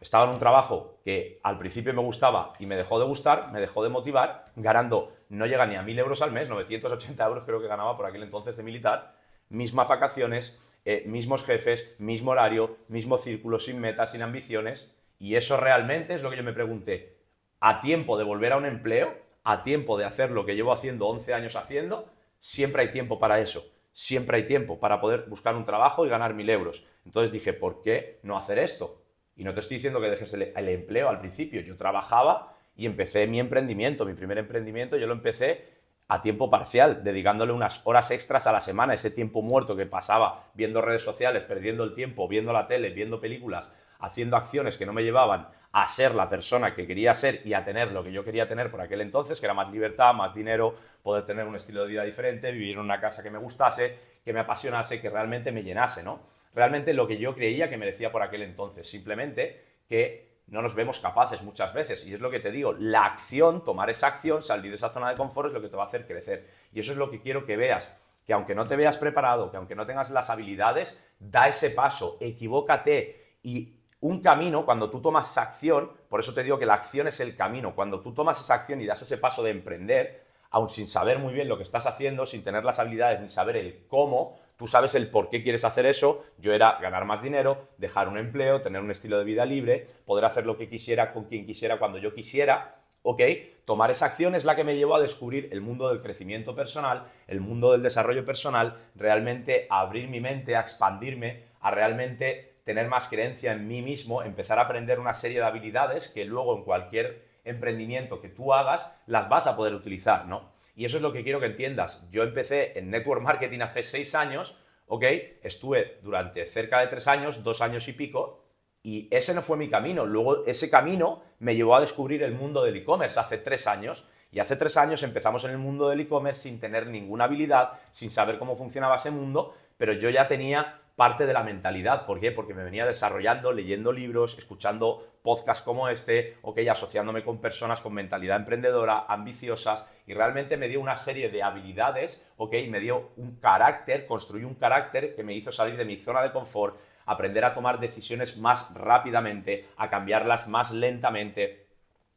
Estaba 0.00 0.24
en 0.24 0.30
un 0.30 0.38
trabajo 0.38 0.98
que 1.04 1.40
al 1.42 1.58
principio 1.58 1.94
me 1.94 2.02
gustaba 2.02 2.52
y 2.58 2.66
me 2.66 2.76
dejó 2.76 2.98
de 2.98 3.06
gustar, 3.06 3.50
me 3.52 3.60
dejó 3.60 3.82
de 3.82 3.88
motivar, 3.88 4.46
ganando, 4.56 5.13
no 5.28 5.46
llega 5.46 5.66
ni 5.66 5.76
a 5.76 5.82
1000 5.82 5.98
euros 5.98 6.22
al 6.22 6.32
mes, 6.32 6.48
980 6.48 7.24
euros 7.26 7.44
creo 7.44 7.60
que 7.60 7.68
ganaba 7.68 7.96
por 7.96 8.06
aquel 8.06 8.22
entonces 8.22 8.56
de 8.56 8.62
militar, 8.62 9.16
mismas 9.48 9.88
vacaciones, 9.88 10.58
eh, 10.84 11.04
mismos 11.06 11.44
jefes, 11.44 11.94
mismo 11.98 12.32
horario, 12.32 12.76
mismo 12.88 13.18
círculo, 13.18 13.58
sin 13.58 13.80
metas, 13.80 14.12
sin 14.12 14.22
ambiciones, 14.22 14.94
y 15.18 15.36
eso 15.36 15.56
realmente 15.56 16.14
es 16.14 16.22
lo 16.22 16.30
que 16.30 16.36
yo 16.36 16.44
me 16.44 16.52
pregunté, 16.52 17.16
¿a 17.60 17.80
tiempo 17.80 18.18
de 18.18 18.24
volver 18.24 18.52
a 18.52 18.56
un 18.56 18.66
empleo? 18.66 19.22
¿A 19.46 19.62
tiempo 19.62 19.98
de 19.98 20.06
hacer 20.06 20.30
lo 20.30 20.46
que 20.46 20.54
llevo 20.54 20.72
haciendo 20.72 21.06
11 21.06 21.34
años 21.34 21.56
haciendo? 21.56 22.08
siempre 22.44 22.82
hay 22.82 22.90
tiempo 22.90 23.18
para 23.18 23.40
eso. 23.40 23.64
Siempre 23.94 24.36
hay 24.36 24.46
tiempo 24.46 24.78
para 24.78 25.00
poder 25.00 25.24
buscar 25.28 25.56
un 25.56 25.64
trabajo 25.64 26.04
y 26.04 26.10
ganar 26.10 26.34
mil 26.34 26.50
euros. 26.50 26.84
Entonces 27.06 27.32
dije, 27.32 27.54
¿por 27.54 27.80
qué 27.80 28.18
no 28.22 28.36
hacer 28.36 28.58
esto? 28.58 29.02
Y 29.34 29.44
no 29.44 29.54
te 29.54 29.60
estoy 29.60 29.78
diciendo 29.78 29.98
que 29.98 30.10
dejes 30.10 30.34
el, 30.34 30.68
empleo 30.68 31.08
al 31.08 31.20
principio. 31.20 31.62
Yo 31.62 31.78
trabajaba 31.78 32.53
y 32.76 32.86
empecé 32.86 33.26
mi 33.26 33.40
emprendimiento. 33.40 34.04
Mi 34.04 34.14
primer 34.14 34.38
emprendimiento 34.38 34.96
yo 34.96 35.06
lo 35.06 35.14
empecé 35.14 35.74
a 36.08 36.20
tiempo 36.20 36.50
parcial, 36.50 37.02
dedicándole 37.02 37.52
unas 37.52 37.80
horas 37.84 38.10
extras 38.10 38.46
a 38.46 38.52
la 38.52 38.60
semana, 38.60 38.94
ese 38.94 39.10
tiempo 39.10 39.42
muerto 39.42 39.74
que 39.74 39.86
pasaba 39.86 40.50
viendo 40.54 40.82
redes 40.82 41.02
sociales, 41.02 41.44
perdiendo 41.44 41.84
el 41.84 41.94
tiempo, 41.94 42.28
viendo 42.28 42.52
la 42.52 42.66
tele, 42.66 42.90
viendo 42.90 43.20
películas, 43.20 43.72
haciendo 44.00 44.36
acciones 44.36 44.76
que 44.76 44.84
no 44.84 44.92
me 44.92 45.02
llevaban 45.02 45.48
a 45.72 45.88
ser 45.88 46.14
la 46.14 46.28
persona 46.28 46.74
que 46.74 46.86
quería 46.86 47.14
ser 47.14 47.40
y 47.44 47.54
a 47.54 47.64
tener 47.64 47.90
lo 47.90 48.04
que 48.04 48.12
yo 48.12 48.22
quería 48.22 48.46
tener 48.46 48.70
por 48.70 48.80
aquel 48.80 49.00
entonces, 49.00 49.40
que 49.40 49.46
era 49.46 49.54
más 49.54 49.72
libertad, 49.72 50.14
más 50.14 50.34
dinero, 50.34 50.76
poder 51.02 51.24
tener 51.24 51.46
un 51.46 51.56
estilo 51.56 51.82
de 51.82 51.88
vida 51.88 52.04
diferente, 52.04 52.52
vivir 52.52 52.74
en 52.74 52.80
una 52.80 53.00
casa 53.00 53.22
que 53.22 53.30
me 53.30 53.38
gustase, 53.38 53.96
que 54.24 54.32
me 54.32 54.40
apasionase, 54.40 55.00
que 55.00 55.10
realmente 55.10 55.50
me 55.52 55.62
llenase, 55.62 56.02
¿no? 56.02 56.20
Realmente 56.54 56.94
lo 56.94 57.08
que 57.08 57.18
yo 57.18 57.34
creía 57.34 57.68
que 57.68 57.76
merecía 57.76 58.12
por 58.12 58.22
aquel 58.22 58.42
entonces, 58.42 58.88
simplemente 58.88 59.64
que 59.88 60.33
no 60.46 60.62
nos 60.62 60.74
vemos 60.74 60.98
capaces 60.98 61.42
muchas 61.42 61.72
veces. 61.72 62.06
Y 62.06 62.14
es 62.14 62.20
lo 62.20 62.30
que 62.30 62.40
te 62.40 62.50
digo, 62.50 62.72
la 62.72 63.04
acción, 63.04 63.64
tomar 63.64 63.90
esa 63.90 64.08
acción, 64.08 64.42
salir 64.42 64.70
de 64.70 64.76
esa 64.76 64.90
zona 64.90 65.10
de 65.10 65.16
confort 65.16 65.48
es 65.48 65.54
lo 65.54 65.60
que 65.60 65.68
te 65.68 65.76
va 65.76 65.84
a 65.84 65.86
hacer 65.86 66.06
crecer. 66.06 66.48
Y 66.72 66.80
eso 66.80 66.92
es 66.92 66.98
lo 66.98 67.10
que 67.10 67.20
quiero 67.20 67.46
que 67.46 67.56
veas, 67.56 67.88
que 68.26 68.32
aunque 68.32 68.54
no 68.54 68.66
te 68.66 68.76
veas 68.76 68.96
preparado, 68.96 69.50
que 69.50 69.56
aunque 69.56 69.74
no 69.74 69.86
tengas 69.86 70.10
las 70.10 70.30
habilidades, 70.30 71.02
da 71.18 71.48
ese 71.48 71.70
paso, 71.70 72.18
equivócate 72.20 73.36
y 73.42 73.74
un 74.00 74.20
camino, 74.20 74.66
cuando 74.66 74.90
tú 74.90 75.00
tomas 75.00 75.30
esa 75.30 75.42
acción, 75.42 75.90
por 76.10 76.20
eso 76.20 76.34
te 76.34 76.42
digo 76.42 76.58
que 76.58 76.66
la 76.66 76.74
acción 76.74 77.08
es 77.08 77.20
el 77.20 77.36
camino, 77.36 77.74
cuando 77.74 78.00
tú 78.00 78.12
tomas 78.12 78.38
esa 78.38 78.54
acción 78.54 78.80
y 78.82 78.86
das 78.86 79.00
ese 79.00 79.16
paso 79.16 79.42
de 79.42 79.50
emprender, 79.50 80.24
aun 80.54 80.70
sin 80.70 80.86
saber 80.86 81.18
muy 81.18 81.34
bien 81.34 81.48
lo 81.48 81.56
que 81.56 81.64
estás 81.64 81.84
haciendo, 81.84 82.26
sin 82.26 82.44
tener 82.44 82.64
las 82.64 82.78
habilidades 82.78 83.20
ni 83.20 83.28
saber 83.28 83.56
el 83.56 83.88
cómo, 83.88 84.38
tú 84.56 84.68
sabes 84.68 84.94
el 84.94 85.10
por 85.10 85.28
qué 85.28 85.42
quieres 85.42 85.64
hacer 85.64 85.84
eso. 85.84 86.22
Yo 86.38 86.52
era 86.52 86.78
ganar 86.80 87.06
más 87.06 87.20
dinero, 87.24 87.70
dejar 87.76 88.08
un 88.08 88.18
empleo, 88.18 88.62
tener 88.62 88.80
un 88.80 88.92
estilo 88.92 89.18
de 89.18 89.24
vida 89.24 89.44
libre, 89.46 89.88
poder 90.06 90.24
hacer 90.24 90.46
lo 90.46 90.56
que 90.56 90.68
quisiera 90.68 91.12
con 91.12 91.24
quien 91.24 91.44
quisiera 91.44 91.80
cuando 91.80 91.98
yo 91.98 92.14
quisiera. 92.14 92.76
¿Ok? 93.02 93.20
Tomar 93.64 93.90
esa 93.90 94.06
acción 94.06 94.36
es 94.36 94.44
la 94.44 94.54
que 94.54 94.62
me 94.62 94.76
llevó 94.76 94.94
a 94.94 95.00
descubrir 95.00 95.48
el 95.50 95.60
mundo 95.60 95.88
del 95.88 96.00
crecimiento 96.00 96.54
personal, 96.54 97.08
el 97.26 97.40
mundo 97.40 97.72
del 97.72 97.82
desarrollo 97.82 98.24
personal, 98.24 98.78
realmente 98.94 99.66
a 99.70 99.80
abrir 99.80 100.06
mi 100.06 100.20
mente, 100.20 100.54
a 100.54 100.60
expandirme, 100.60 101.42
a 101.60 101.72
realmente 101.72 102.60
tener 102.62 102.86
más 102.86 103.08
creencia 103.08 103.50
en 103.50 103.66
mí 103.66 103.82
mismo, 103.82 104.22
empezar 104.22 104.60
a 104.60 104.62
aprender 104.62 105.00
una 105.00 105.14
serie 105.14 105.40
de 105.40 105.46
habilidades 105.46 106.06
que 106.06 106.24
luego 106.24 106.56
en 106.56 106.62
cualquier 106.62 107.33
emprendimiento 107.44 108.20
que 108.20 108.28
tú 108.28 108.52
hagas 108.52 108.98
las 109.06 109.28
vas 109.28 109.46
a 109.46 109.56
poder 109.56 109.74
utilizar, 109.74 110.26
¿no? 110.26 110.52
Y 110.76 110.84
eso 110.84 110.96
es 110.96 111.02
lo 111.02 111.12
que 111.12 111.22
quiero 111.22 111.40
que 111.40 111.46
entiendas. 111.46 112.08
Yo 112.10 112.22
empecé 112.22 112.78
en 112.78 112.90
network 112.90 113.22
marketing 113.22 113.60
hace 113.60 113.82
seis 113.82 114.14
años, 114.14 114.58
¿ok? 114.86 115.04
Estuve 115.42 115.98
durante 116.02 116.46
cerca 116.46 116.80
de 116.80 116.88
tres 116.88 117.06
años, 117.06 117.44
dos 117.44 117.60
años 117.60 117.86
y 117.88 117.92
pico, 117.92 118.44
y 118.82 119.08
ese 119.10 119.34
no 119.34 119.40
fue 119.42 119.56
mi 119.56 119.70
camino. 119.70 120.04
Luego 120.04 120.44
ese 120.44 120.68
camino 120.68 121.22
me 121.38 121.54
llevó 121.54 121.76
a 121.76 121.80
descubrir 121.80 122.22
el 122.22 122.34
mundo 122.34 122.62
del 122.62 122.76
e-commerce 122.76 123.18
hace 123.18 123.38
tres 123.38 123.66
años. 123.66 124.04
Y 124.30 124.40
hace 124.40 124.56
tres 124.56 124.76
años 124.76 125.02
empezamos 125.04 125.44
en 125.44 125.52
el 125.52 125.58
mundo 125.58 125.88
del 125.88 126.00
e-commerce 126.00 126.42
sin 126.42 126.58
tener 126.58 126.88
ninguna 126.88 127.24
habilidad, 127.24 127.80
sin 127.92 128.10
saber 128.10 128.38
cómo 128.38 128.56
funcionaba 128.56 128.96
ese 128.96 129.12
mundo, 129.12 129.54
pero 129.78 129.92
yo 129.92 130.10
ya 130.10 130.26
tenía 130.28 130.76
parte 130.96 131.26
de 131.26 131.32
la 131.32 131.42
mentalidad. 131.42 132.06
¿Por 132.06 132.20
qué? 132.20 132.30
Porque 132.30 132.54
me 132.54 132.64
venía 132.64 132.86
desarrollando, 132.86 133.52
leyendo 133.52 133.92
libros, 133.92 134.38
escuchando 134.38 135.18
podcasts 135.22 135.64
como 135.64 135.88
este, 135.88 136.36
ok, 136.42 136.58
asociándome 136.70 137.24
con 137.24 137.40
personas 137.40 137.80
con 137.80 137.94
mentalidad 137.94 138.36
emprendedora, 138.36 139.06
ambiciosas, 139.08 139.90
y 140.06 140.14
realmente 140.14 140.56
me 140.56 140.68
dio 140.68 140.80
una 140.80 140.96
serie 140.96 141.30
de 141.30 141.42
habilidades, 141.42 142.30
ok, 142.36 142.54
me 142.68 142.80
dio 142.80 143.10
un 143.16 143.36
carácter, 143.36 144.06
construí 144.06 144.44
un 144.44 144.54
carácter 144.54 145.16
que 145.16 145.24
me 145.24 145.34
hizo 145.34 145.50
salir 145.50 145.76
de 145.76 145.84
mi 145.84 145.96
zona 145.96 146.22
de 146.22 146.32
confort, 146.32 146.78
aprender 147.06 147.44
a 147.44 147.54
tomar 147.54 147.80
decisiones 147.80 148.36
más 148.36 148.72
rápidamente, 148.74 149.68
a 149.76 149.90
cambiarlas 149.90 150.46
más 150.46 150.70
lentamente, 150.70 151.66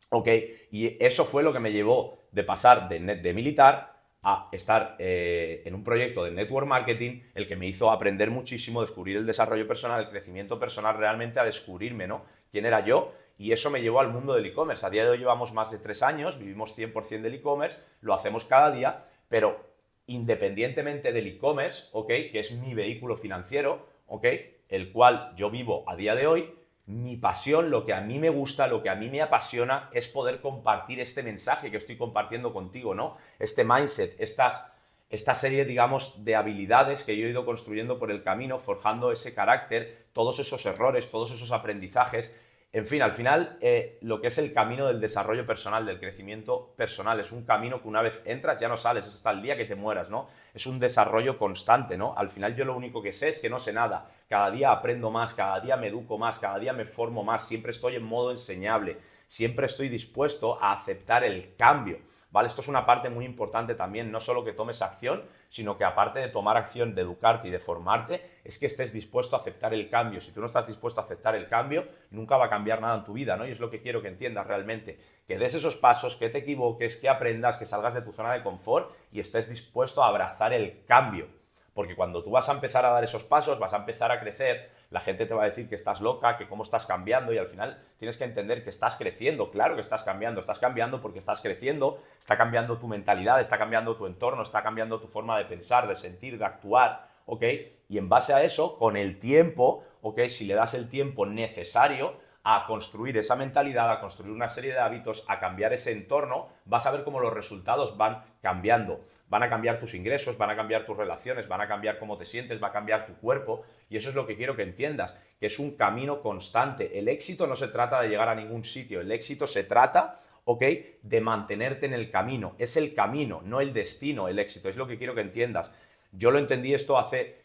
ok, 0.10 0.28
y 0.72 1.04
eso 1.04 1.26
fue 1.26 1.44
lo 1.44 1.54
que 1.54 1.60
me 1.60 1.72
llevó 1.72 2.20
de 2.32 2.44
pasar 2.44 2.88
de, 2.90 3.00
de 3.00 3.34
militar 3.34 3.97
a 4.30 4.50
estar 4.52 4.98
eh, 5.00 5.62
en 5.64 5.74
un 5.74 5.86
proyecto 5.86 6.26
de 6.26 6.32
network 6.32 6.68
marketing, 6.68 7.22
el 7.34 7.48
que 7.48 7.56
me 7.56 7.66
hizo 7.66 7.92
aprender 7.92 8.30
muchísimo, 8.30 8.82
descubrir 8.82 9.16
el 9.16 9.26
desarrollo 9.26 9.66
personal, 9.66 10.02
el 10.02 10.10
crecimiento 10.10 10.60
personal, 10.60 10.98
realmente 10.98 11.40
a 11.40 11.46
descubrirme, 11.46 12.08
¿no? 12.08 12.26
¿Quién 12.52 12.66
era 12.66 12.84
yo? 12.84 13.14
Y 13.38 13.54
eso 13.54 13.70
me 13.70 13.82
llevó 13.82 14.02
al 14.02 14.10
mundo 14.10 14.34
del 14.34 14.46
e-commerce. 14.46 14.86
A 14.86 14.90
día 14.90 15.06
de 15.06 15.12
hoy 15.12 15.20
llevamos 15.20 15.54
más 15.54 15.72
de 15.72 15.78
tres 15.78 16.04
años, 16.04 16.38
vivimos 16.40 16.78
100% 16.78 17.22
del 17.22 17.36
e-commerce, 17.36 17.86
lo 18.02 18.14
hacemos 18.14 18.44
cada 18.44 18.70
día, 18.70 19.06
pero 19.30 19.66
independientemente 20.08 21.14
del 21.14 21.28
e-commerce, 21.28 21.88
¿ok? 21.94 22.08
Que 22.08 22.40
es 22.42 22.52
mi 22.52 22.74
vehículo 22.74 23.16
financiero, 23.16 23.88
¿ok? 24.08 24.26
El 24.68 24.92
cual 24.92 25.32
yo 25.38 25.50
vivo 25.50 25.86
a 25.88 25.96
día 25.96 26.16
de 26.16 26.28
hoy, 26.28 26.54
mi 26.88 27.18
pasión, 27.18 27.70
lo 27.70 27.86
que 27.86 27.94
a 27.94 28.02
mí 28.02 28.18
me 28.18 28.30
gusta, 28.30 28.68
lo 28.68 28.82
que 28.82 28.90
a 28.90 28.96
mí 28.96 29.10
me 29.10 29.22
apasiona 29.22 29.90
es 29.94 30.08
poder 30.08 30.40
compartir 30.40 31.02
este 31.02 31.22
mensaje 31.22 31.70
que 31.70 31.78
estoy 31.78 31.98
compartiendo 31.98 32.54
contigo, 32.54 32.96
¿no? 32.96 33.18
Este 33.40 33.66
mindset, 33.66 34.16
estas, 34.20 34.72
esta 35.10 35.36
serie, 35.36 35.66
digamos, 35.66 36.24
de 36.24 36.36
habilidades 36.36 37.04
que 37.04 37.18
yo 37.18 37.28
he 37.28 37.32
ido 37.32 37.46
construyendo 37.46 38.00
por 38.00 38.10
el 38.10 38.24
camino, 38.24 38.58
forjando 38.58 39.12
ese 39.12 39.34
carácter, 39.34 40.08
todos 40.14 40.40
esos 40.40 40.66
errores, 40.66 41.12
todos 41.12 41.32
esos 41.32 41.52
aprendizajes 41.52 42.34
en 42.78 42.86
fin, 42.86 43.02
al 43.02 43.12
final, 43.12 43.58
eh, 43.60 43.98
lo 44.02 44.22
que 44.22 44.28
es 44.28 44.38
el 44.38 44.54
camino 44.54 44.86
del 44.86 45.02
desarrollo 45.02 45.48
personal, 45.48 45.86
del 45.86 46.00
crecimiento 46.00 46.74
personal, 46.76 47.20
es 47.20 47.32
un 47.32 47.44
camino 47.44 47.82
que 47.82 47.88
una 47.88 48.04
vez 48.04 48.22
entras 48.24 48.60
ya 48.60 48.68
no 48.68 48.78
sales, 48.78 49.08
es 49.08 49.16
hasta 49.16 49.32
el 49.32 49.42
día 49.42 49.58
que 49.58 49.66
te 49.66 49.74
mueras, 49.74 50.12
¿no? 50.12 50.28
Es 50.54 50.68
un 50.68 50.78
desarrollo 50.78 51.40
constante, 51.40 51.98
¿no? 51.98 52.14
Al 52.16 52.30
final 52.30 52.56
yo 52.56 52.66
lo 52.66 52.76
único 52.76 53.02
que 53.02 53.14
sé 53.14 53.30
es 53.30 53.40
que 53.40 53.50
no 53.50 53.60
sé 53.60 53.74
nada, 53.74 54.12
cada 54.30 54.52
día 54.52 54.72
aprendo 54.72 55.10
más, 55.10 55.34
cada 55.34 55.60
día 55.60 55.76
me 55.76 55.88
educo 55.88 56.20
más, 56.20 56.38
cada 56.38 56.60
día 56.60 56.72
me 56.72 56.86
formo 56.86 57.24
más, 57.24 57.48
siempre 57.48 57.72
estoy 57.72 57.96
en 57.96 58.04
modo 58.04 58.30
enseñable, 58.30 58.98
siempre 59.28 59.66
estoy 59.66 59.90
dispuesto 59.90 60.62
a 60.62 60.74
aceptar 60.74 61.24
el 61.24 61.56
cambio. 61.56 62.00
¿vale? 62.32 62.48
Esto 62.48 62.62
es 62.62 62.68
una 62.68 62.86
parte 62.86 63.10
muy 63.10 63.26
importante 63.26 63.76
también, 63.76 64.12
no 64.12 64.20
solo 64.20 64.44
que 64.44 64.54
tomes 64.54 64.82
acción, 64.82 65.24
sino 65.50 65.78
que 65.78 65.86
aparte 65.86 66.20
de 66.20 66.28
tomar 66.28 66.58
acción, 66.58 66.94
de 66.94 67.02
educarte 67.02 67.48
y 67.48 67.52
de 67.52 67.60
formarte, 67.60 68.40
es 68.44 68.60
que 68.60 68.66
estés 68.66 68.92
dispuesto 68.92 69.36
a 69.36 69.40
aceptar 69.40 69.74
el 69.74 69.90
cambio. 69.90 70.22
Si 70.22 70.32
tú 70.32 70.40
no 70.40 70.46
estás 70.46 70.68
dispuesto 70.68 71.02
a 71.02 71.06
aceptar 71.06 71.36
el 71.36 71.48
cambio, 71.48 71.86
nunca 72.12 72.38
va 72.38 72.46
a 72.46 72.50
cambiar 72.50 72.82
nada 72.82 72.98
en 72.98 73.04
tu 73.04 73.14
vida, 73.14 73.38
¿no? 73.38 73.48
Y 73.48 73.52
es 73.52 73.60
lo 73.60 73.70
que 73.70 73.82
quiero 73.82 74.02
que 74.02 74.10
entiendas 74.10 74.46
realmente, 74.46 75.00
que 75.28 75.38
des 75.38 75.56
esos 75.56 75.78
pasos, 75.78 76.16
que 76.16 76.30
te 76.30 76.40
equivoques, 76.40 76.98
que 76.98 77.10
aprendas, 77.10 77.58
que 77.58 77.66
salgas 77.66 77.94
de 77.94 78.02
tu 78.02 78.12
zona 78.12 78.34
de 78.34 78.44
confort 78.44 78.94
y 79.12 79.20
estés 79.20 79.50
dispuesto 79.50 80.04
a 80.04 80.10
abrazar 80.10 80.54
el 80.54 80.84
cambio. 80.86 81.28
Porque 81.74 81.96
cuando 81.96 82.24
tú 82.24 82.32
vas 82.32 82.50
a 82.50 82.54
empezar 82.54 82.86
a 82.86 82.90
dar 82.90 83.04
esos 83.04 83.24
pasos, 83.24 83.60
vas 83.60 83.74
a 83.74 83.78
empezar 83.78 84.12
a 84.12 84.20
crecer, 84.20 84.72
la 84.90 85.00
gente 85.00 85.26
te 85.26 85.34
va 85.34 85.44
a 85.44 85.46
decir 85.46 85.68
que 85.68 85.76
estás 85.76 86.02
loca, 86.02 86.38
que 86.38 86.48
cómo 86.48 86.64
estás 86.64 86.86
cambiando 86.86 87.34
y 87.34 87.38
al 87.38 87.48
final 87.48 87.84
tienes 87.98 88.18
que 88.18 88.24
entender 88.24 88.64
que 88.64 88.70
estás 88.70 88.96
creciendo, 88.96 89.52
claro 89.52 89.76
que 89.76 89.82
estás 89.82 90.04
cambiando, 90.04 90.40
estás 90.40 90.60
cambiando 90.60 91.02
porque 91.02 91.20
estás 91.20 91.42
creciendo, 91.42 92.02
está 92.20 92.38
cambiando 92.38 92.78
tu 92.78 92.88
mentalidad, 92.88 93.42
está 93.42 93.58
cambiando 93.58 93.96
tu 93.96 94.06
entorno, 94.06 94.44
está 94.44 94.64
cambiando 94.64 95.00
tu 95.00 95.08
forma 95.08 95.38
de 95.38 95.46
pensar, 95.46 95.88
de 95.88 95.96
sentir, 95.96 96.38
de 96.38 96.46
actuar, 96.46 97.10
¿ok? 97.26 97.44
Y 97.90 97.98
en 97.98 98.10
base 98.10 98.34
a 98.34 98.44
eso, 98.44 98.78
con 98.78 98.98
el 98.98 99.20
tiempo, 99.20 99.84
¿ok? 100.02 100.22
Si 100.28 100.46
le 100.46 100.56
das 100.56 100.74
el 100.74 100.90
tiempo 100.90 101.26
necesario, 101.26 102.16
a 102.50 102.66
construir 102.66 103.18
esa 103.18 103.36
mentalidad, 103.36 103.92
a 103.92 104.00
construir 104.00 104.32
una 104.32 104.48
serie 104.48 104.72
de 104.72 104.80
hábitos, 104.80 105.26
a 105.28 105.38
cambiar 105.38 105.74
ese 105.74 105.92
entorno, 105.92 106.48
vas 106.64 106.86
a 106.86 106.92
ver 106.92 107.04
cómo 107.04 107.20
los 107.20 107.34
resultados 107.34 107.98
van 107.98 108.24
cambiando. 108.42 109.02
Van 109.28 109.44
a 109.44 109.50
cambiar 109.50 109.80
tus 109.80 109.94
ingresos, 109.94 110.38
van 110.38 110.52
a 110.52 110.56
cambiar 110.56 110.86
tus 110.86 110.96
relaciones, 110.96 111.50
van 111.50 111.60
a 111.60 111.68
cambiar 111.68 112.00
cómo 112.00 112.18
te 112.18 112.24
sientes, 112.24 112.64
va 112.64 112.70
a 112.70 112.72
cambiar 112.72 113.06
tu 113.06 113.16
cuerpo. 113.16 113.66
Y 113.90 113.98
eso 113.98 114.08
es 114.08 114.16
lo 114.16 114.26
que 114.26 114.38
quiero 114.38 114.56
que 114.56 114.64
entiendas, 114.64 115.18
que 115.42 115.48
es 115.48 115.60
un 115.60 115.76
camino 115.76 116.22
constante. 116.22 116.98
El 116.98 117.10
éxito 117.10 117.48
no 117.48 117.58
se 117.58 117.68
trata 117.68 118.00
de 118.00 118.08
llegar 118.08 118.30
a 118.30 118.36
ningún 118.36 118.64
sitio, 118.64 119.02
el 119.02 119.12
éxito 119.12 119.46
se 119.46 119.66
trata, 119.66 120.16
¿ok? 120.46 120.64
De 121.02 121.20
mantenerte 121.20 121.86
en 121.86 121.94
el 121.94 122.10
camino. 122.10 122.56
Es 122.60 122.78
el 122.78 122.94
camino, 122.94 123.42
no 123.44 123.60
el 123.60 123.74
destino, 123.74 124.30
el 124.30 124.40
éxito. 124.40 124.70
Es 124.70 124.78
lo 124.78 124.88
que 124.88 124.98
quiero 124.98 125.16
que 125.16 125.20
entiendas. 125.20 125.74
Yo 126.14 126.32
lo 126.32 126.40
entendí 126.40 126.74
esto 126.74 126.98
hace 126.98 127.42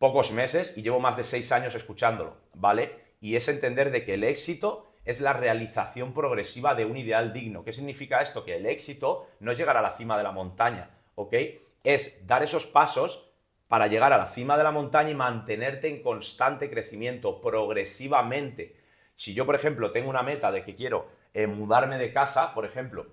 pocos 0.00 0.32
meses 0.32 0.76
y 0.76 0.82
llevo 0.82 0.98
más 0.98 1.16
de 1.16 1.22
seis 1.22 1.52
años 1.52 1.76
escuchándolo, 1.76 2.38
¿vale? 2.54 3.01
Y 3.22 3.36
es 3.36 3.48
entender 3.48 3.90
de 3.92 4.04
que 4.04 4.14
el 4.14 4.24
éxito 4.24 4.92
es 5.04 5.20
la 5.20 5.32
realización 5.32 6.12
progresiva 6.12 6.74
de 6.74 6.84
un 6.84 6.96
ideal 6.96 7.32
digno. 7.32 7.64
¿Qué 7.64 7.72
significa 7.72 8.20
esto? 8.20 8.44
Que 8.44 8.56
el 8.56 8.66
éxito 8.66 9.28
no 9.40 9.52
es 9.52 9.58
llegar 9.58 9.76
a 9.76 9.82
la 9.82 9.92
cima 9.92 10.18
de 10.18 10.24
la 10.24 10.32
montaña, 10.32 10.90
¿ok? 11.14 11.34
Es 11.84 12.26
dar 12.26 12.42
esos 12.42 12.66
pasos 12.66 13.30
para 13.68 13.86
llegar 13.86 14.12
a 14.12 14.18
la 14.18 14.26
cima 14.26 14.58
de 14.58 14.64
la 14.64 14.72
montaña 14.72 15.10
y 15.10 15.14
mantenerte 15.14 15.88
en 15.88 16.02
constante 16.02 16.68
crecimiento 16.68 17.40
progresivamente. 17.40 18.76
Si 19.16 19.34
yo, 19.34 19.46
por 19.46 19.54
ejemplo, 19.54 19.92
tengo 19.92 20.10
una 20.10 20.24
meta 20.24 20.50
de 20.50 20.64
que 20.64 20.74
quiero 20.74 21.06
eh, 21.32 21.46
mudarme 21.46 21.98
de 21.98 22.12
casa, 22.12 22.52
por 22.54 22.64
ejemplo, 22.64 23.06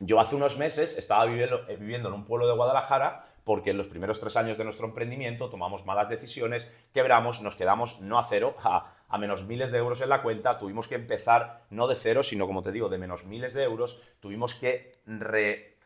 yo 0.00 0.20
hace 0.20 0.36
unos 0.36 0.58
meses 0.58 0.96
estaba 0.96 1.24
viviendo, 1.24 1.66
eh, 1.66 1.76
viviendo 1.76 2.08
en 2.08 2.14
un 2.14 2.24
pueblo 2.26 2.46
de 2.46 2.54
Guadalajara 2.54 3.26
porque 3.44 3.70
en 3.70 3.78
los 3.78 3.88
primeros 3.88 4.20
tres 4.20 4.36
años 4.36 4.58
de 4.58 4.64
nuestro 4.64 4.86
emprendimiento 4.86 5.48
tomamos 5.50 5.84
malas 5.84 6.08
decisiones, 6.08 6.70
quebramos, 6.92 7.42
nos 7.42 7.56
quedamos 7.56 8.00
no 8.00 8.18
a 8.18 8.22
cero, 8.22 8.54
menos 9.18 9.44
miles 9.44 9.72
de 9.72 9.78
euros 9.78 10.00
en 10.00 10.08
la 10.08 10.22
cuenta, 10.22 10.58
tuvimos 10.58 10.88
que 10.88 10.94
empezar 10.94 11.62
no 11.70 11.86
de 11.86 11.96
cero, 11.96 12.22
sino 12.22 12.46
como 12.46 12.62
te 12.62 12.72
digo, 12.72 12.88
de 12.88 12.98
menos 12.98 13.24
miles 13.24 13.54
de 13.54 13.64
euros, 13.64 14.00
tuvimos 14.20 14.54
que 14.54 15.00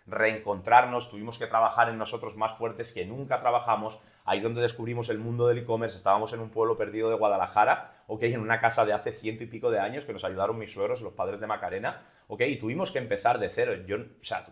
reencontrarnos, 0.07 1.11
tuvimos 1.11 1.38
que 1.38 1.47
trabajar 1.47 1.88
en 1.88 1.97
nosotros 1.97 2.37
más 2.37 2.57
fuertes 2.59 2.93
que 2.93 3.07
nunca 3.07 3.40
trabajamos, 3.40 3.99
ahí 4.25 4.38
es 4.38 4.45
donde 4.45 4.61
descubrimos 4.61 5.09
el 5.09 5.19
mundo 5.19 5.47
del 5.47 5.59
e-commerce, 5.59 5.97
estábamos 5.97 6.33
en 6.35 6.40
un 6.40 6.50
pueblo 6.50 6.76
perdido 6.76 7.09
de 7.09 7.16
Guadalajara, 7.16 8.04
en 8.09 8.40
una 8.40 8.61
casa 8.61 8.85
de 8.85 8.93
hace 8.93 9.12
ciento 9.12 9.45
y 9.45 9.47
pico 9.47 9.71
de 9.71 9.81
años 9.81 10.04
que 10.04 10.12
nos 10.12 10.25
ayudaron 10.25 10.59
mis 10.59 10.73
suegros, 10.73 11.00
los 11.00 11.14
padres 11.14 11.40
de 11.40 11.47
Macarena, 11.47 12.02
ok, 12.28 12.43
y 12.43 12.57
tuvimos 12.57 12.90
que 12.90 12.99
empezar 12.99 13.38
de 13.38 13.49
cero. 13.49 13.75
Yo, 13.87 13.97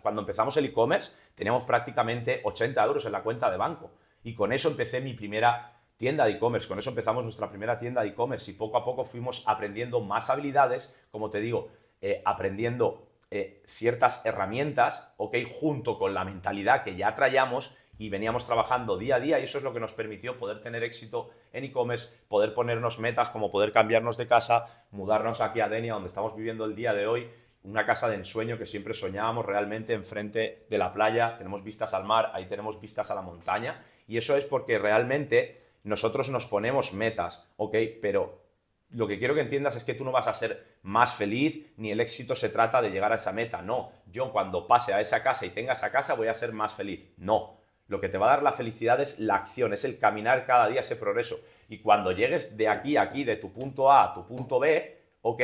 cuando 0.01 0.23
empezamos 0.23 0.57
el 0.57 0.65
e-commerce 0.65 1.13
teníamos 1.35 1.65
prácticamente 1.65 2.41
80 2.45 2.85
euros 2.85 3.05
en 3.05 3.13
la 3.13 3.23
cuenta 3.23 3.51
de 3.51 3.57
banco. 3.59 3.91
Y 4.25 4.35
con 4.35 4.53
eso 4.53 4.69
empecé 4.69 5.01
mi 5.01 5.15
primera 5.15 5.82
tienda 6.03 6.25
de 6.25 6.33
e-commerce, 6.33 6.67
con 6.67 6.81
eso 6.81 6.91
empezamos 6.91 7.23
nuestra 7.23 7.49
primera 7.49 7.79
tienda 7.79 8.03
de 8.03 8.09
e-commerce 8.09 8.51
y 8.51 8.55
poco 8.55 8.77
a 8.77 8.85
poco 8.85 9.05
fuimos 9.05 9.45
aprendiendo 9.47 10.01
más 10.01 10.31
habilidades, 10.31 11.01
como 11.13 11.31
te 11.31 11.39
digo, 11.39 11.69
eh, 12.01 12.21
aprendiendo 12.25 13.07
eh, 13.31 13.63
ciertas 13.67 14.27
herramientas, 14.27 15.15
ok, 15.17 15.37
junto 15.49 16.01
con 16.01 16.13
la 16.13 16.25
mentalidad 16.25 16.83
que 16.83 16.97
ya 16.97 17.15
traíamos 17.15 17.77
y 17.99 18.09
veníamos 18.09 18.45
trabajando 18.47 18.99
día 18.99 19.15
a 19.15 19.21
día 19.21 19.39
y 19.39 19.45
eso 19.45 19.59
es 19.59 19.65
lo 19.65 19.73
que 19.73 19.79
nos 19.79 19.93
permitió 19.93 20.39
poder 20.39 20.61
tener 20.61 20.83
éxito 20.83 21.31
en 21.53 21.63
e-commerce, 21.63 22.13
poder 22.27 22.53
ponernos 22.53 22.99
metas 22.99 23.29
como 23.29 23.53
poder 23.53 23.71
cambiarnos 23.71 24.17
de 24.17 24.27
casa, 24.27 24.85
mudarnos 24.91 25.41
aquí 25.41 25.61
a 25.61 25.69
Denia, 25.69 25.93
donde 25.93 26.09
estamos 26.09 26.35
viviendo 26.35 26.65
el 26.65 26.75
día 26.75 26.95
de 26.95 27.07
hoy, 27.07 27.31
una 27.63 27.87
casa 27.87 28.09
de 28.09 28.17
ensueño 28.17 28.59
que 28.59 28.67
siempre 28.67 28.93
soñábamos 28.93 29.47
realmente 29.47 29.93
enfrente 29.93 30.67
de 30.69 30.79
la 30.79 30.93
playa, 30.93 31.39
tenemos 31.39 31.63
vistas 31.63 31.95
al 31.95 32.03
mar, 32.03 32.33
ahí 32.35 32.47
tenemos 32.47 32.81
vistas 32.81 33.13
a 33.13 33.15
la 33.15 33.23
montaña. 33.23 33.85
Y 34.09 34.17
eso 34.17 34.37
es 34.37 34.45
porque 34.45 34.81
realmente 34.81 35.63
nosotros 35.85 36.29
nos 36.29 36.47
ponemos 36.47 36.93
metas, 36.93 37.49
¿ok? 37.57 37.77
Pero 38.01 38.43
lo 38.91 39.09
que 39.09 39.19
quiero 39.19 39.35
que 39.35 39.41
entiendas 39.41 39.77
es 39.77 39.85
que 39.85 39.95
tú 39.95 40.05
no 40.05 40.13
vas 40.13 40.27
a 40.27 40.35
ser 40.35 40.79
más 40.83 41.15
feliz, 41.15 41.73
ni 41.77 41.91
el 41.91 42.01
éxito 42.01 42.35
se 42.35 42.49
trata 42.49 42.83
de 42.83 42.91
llegar 42.91 43.13
a 43.13 43.17
esa 43.17 43.33
meta, 43.33 43.63
no. 43.63 43.93
Yo 44.11 44.33
cuando 44.33 44.67
pase 44.67 44.93
a 44.93 45.01
esa 45.01 45.23
casa 45.23 45.47
y 45.47 45.51
tenga 45.51 45.73
esa 45.73 45.91
casa 45.91 46.15
voy 46.15 46.29
a 46.29 46.35
ser 46.35 46.53
más 46.53 46.73
feliz, 46.73 47.13
no. 47.17 47.59
Lo 47.89 48.01
que 48.01 48.09
te 48.09 48.19
va 48.19 48.27
a 48.27 48.31
dar 48.37 48.43
la 48.43 48.53
felicidad 48.53 49.01
es 49.01 49.19
la 49.19 49.37
acción, 49.37 49.73
es 49.73 49.85
el 49.85 49.99
caminar 49.99 50.47
cada 50.47 50.69
día 50.69 50.81
ese 50.81 50.97
progreso. 50.97 51.41
Y 51.69 51.79
cuando 51.79 52.13
llegues 52.13 52.57
de 52.57 52.69
aquí 52.69 52.97
a 52.97 53.03
aquí, 53.03 53.25
de 53.25 53.37
tu 53.37 53.53
punto 53.53 53.91
A 53.91 54.05
a 54.05 54.15
tu 54.15 54.27
punto 54.27 54.59
B, 54.59 54.99
¿ok? 55.23 55.43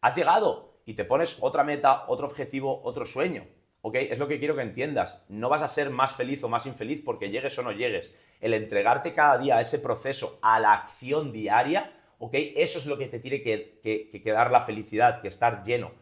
Has 0.00 0.16
llegado, 0.16 0.74
y 0.86 0.94
te 0.94 1.04
pones 1.04 1.38
otra 1.40 1.64
meta, 1.64 2.04
otro 2.08 2.26
objetivo, 2.26 2.80
otro 2.84 3.06
sueño. 3.06 3.46
¿Ok? 3.86 3.96
Es 3.96 4.18
lo 4.18 4.26
que 4.26 4.38
quiero 4.38 4.56
que 4.56 4.62
entiendas. 4.62 5.26
No 5.28 5.50
vas 5.50 5.60
a 5.60 5.68
ser 5.68 5.90
más 5.90 6.14
feliz 6.14 6.42
o 6.42 6.48
más 6.48 6.64
infeliz 6.64 7.02
porque 7.04 7.28
llegues 7.28 7.58
o 7.58 7.62
no 7.62 7.70
llegues. 7.70 8.16
El 8.40 8.54
entregarte 8.54 9.12
cada 9.12 9.36
día 9.36 9.58
a 9.58 9.60
ese 9.60 9.78
proceso, 9.78 10.38
a 10.40 10.58
la 10.58 10.72
acción 10.72 11.32
diaria, 11.32 11.92
¿ok? 12.18 12.32
Eso 12.32 12.78
es 12.78 12.86
lo 12.86 12.96
que 12.96 13.08
te 13.08 13.20
tiene 13.20 13.42
que, 13.42 13.78
que, 13.82 14.32
dar 14.32 14.50
la 14.50 14.62
felicidad, 14.62 15.20
que 15.20 15.28
estar 15.28 15.64
lleno. 15.64 15.92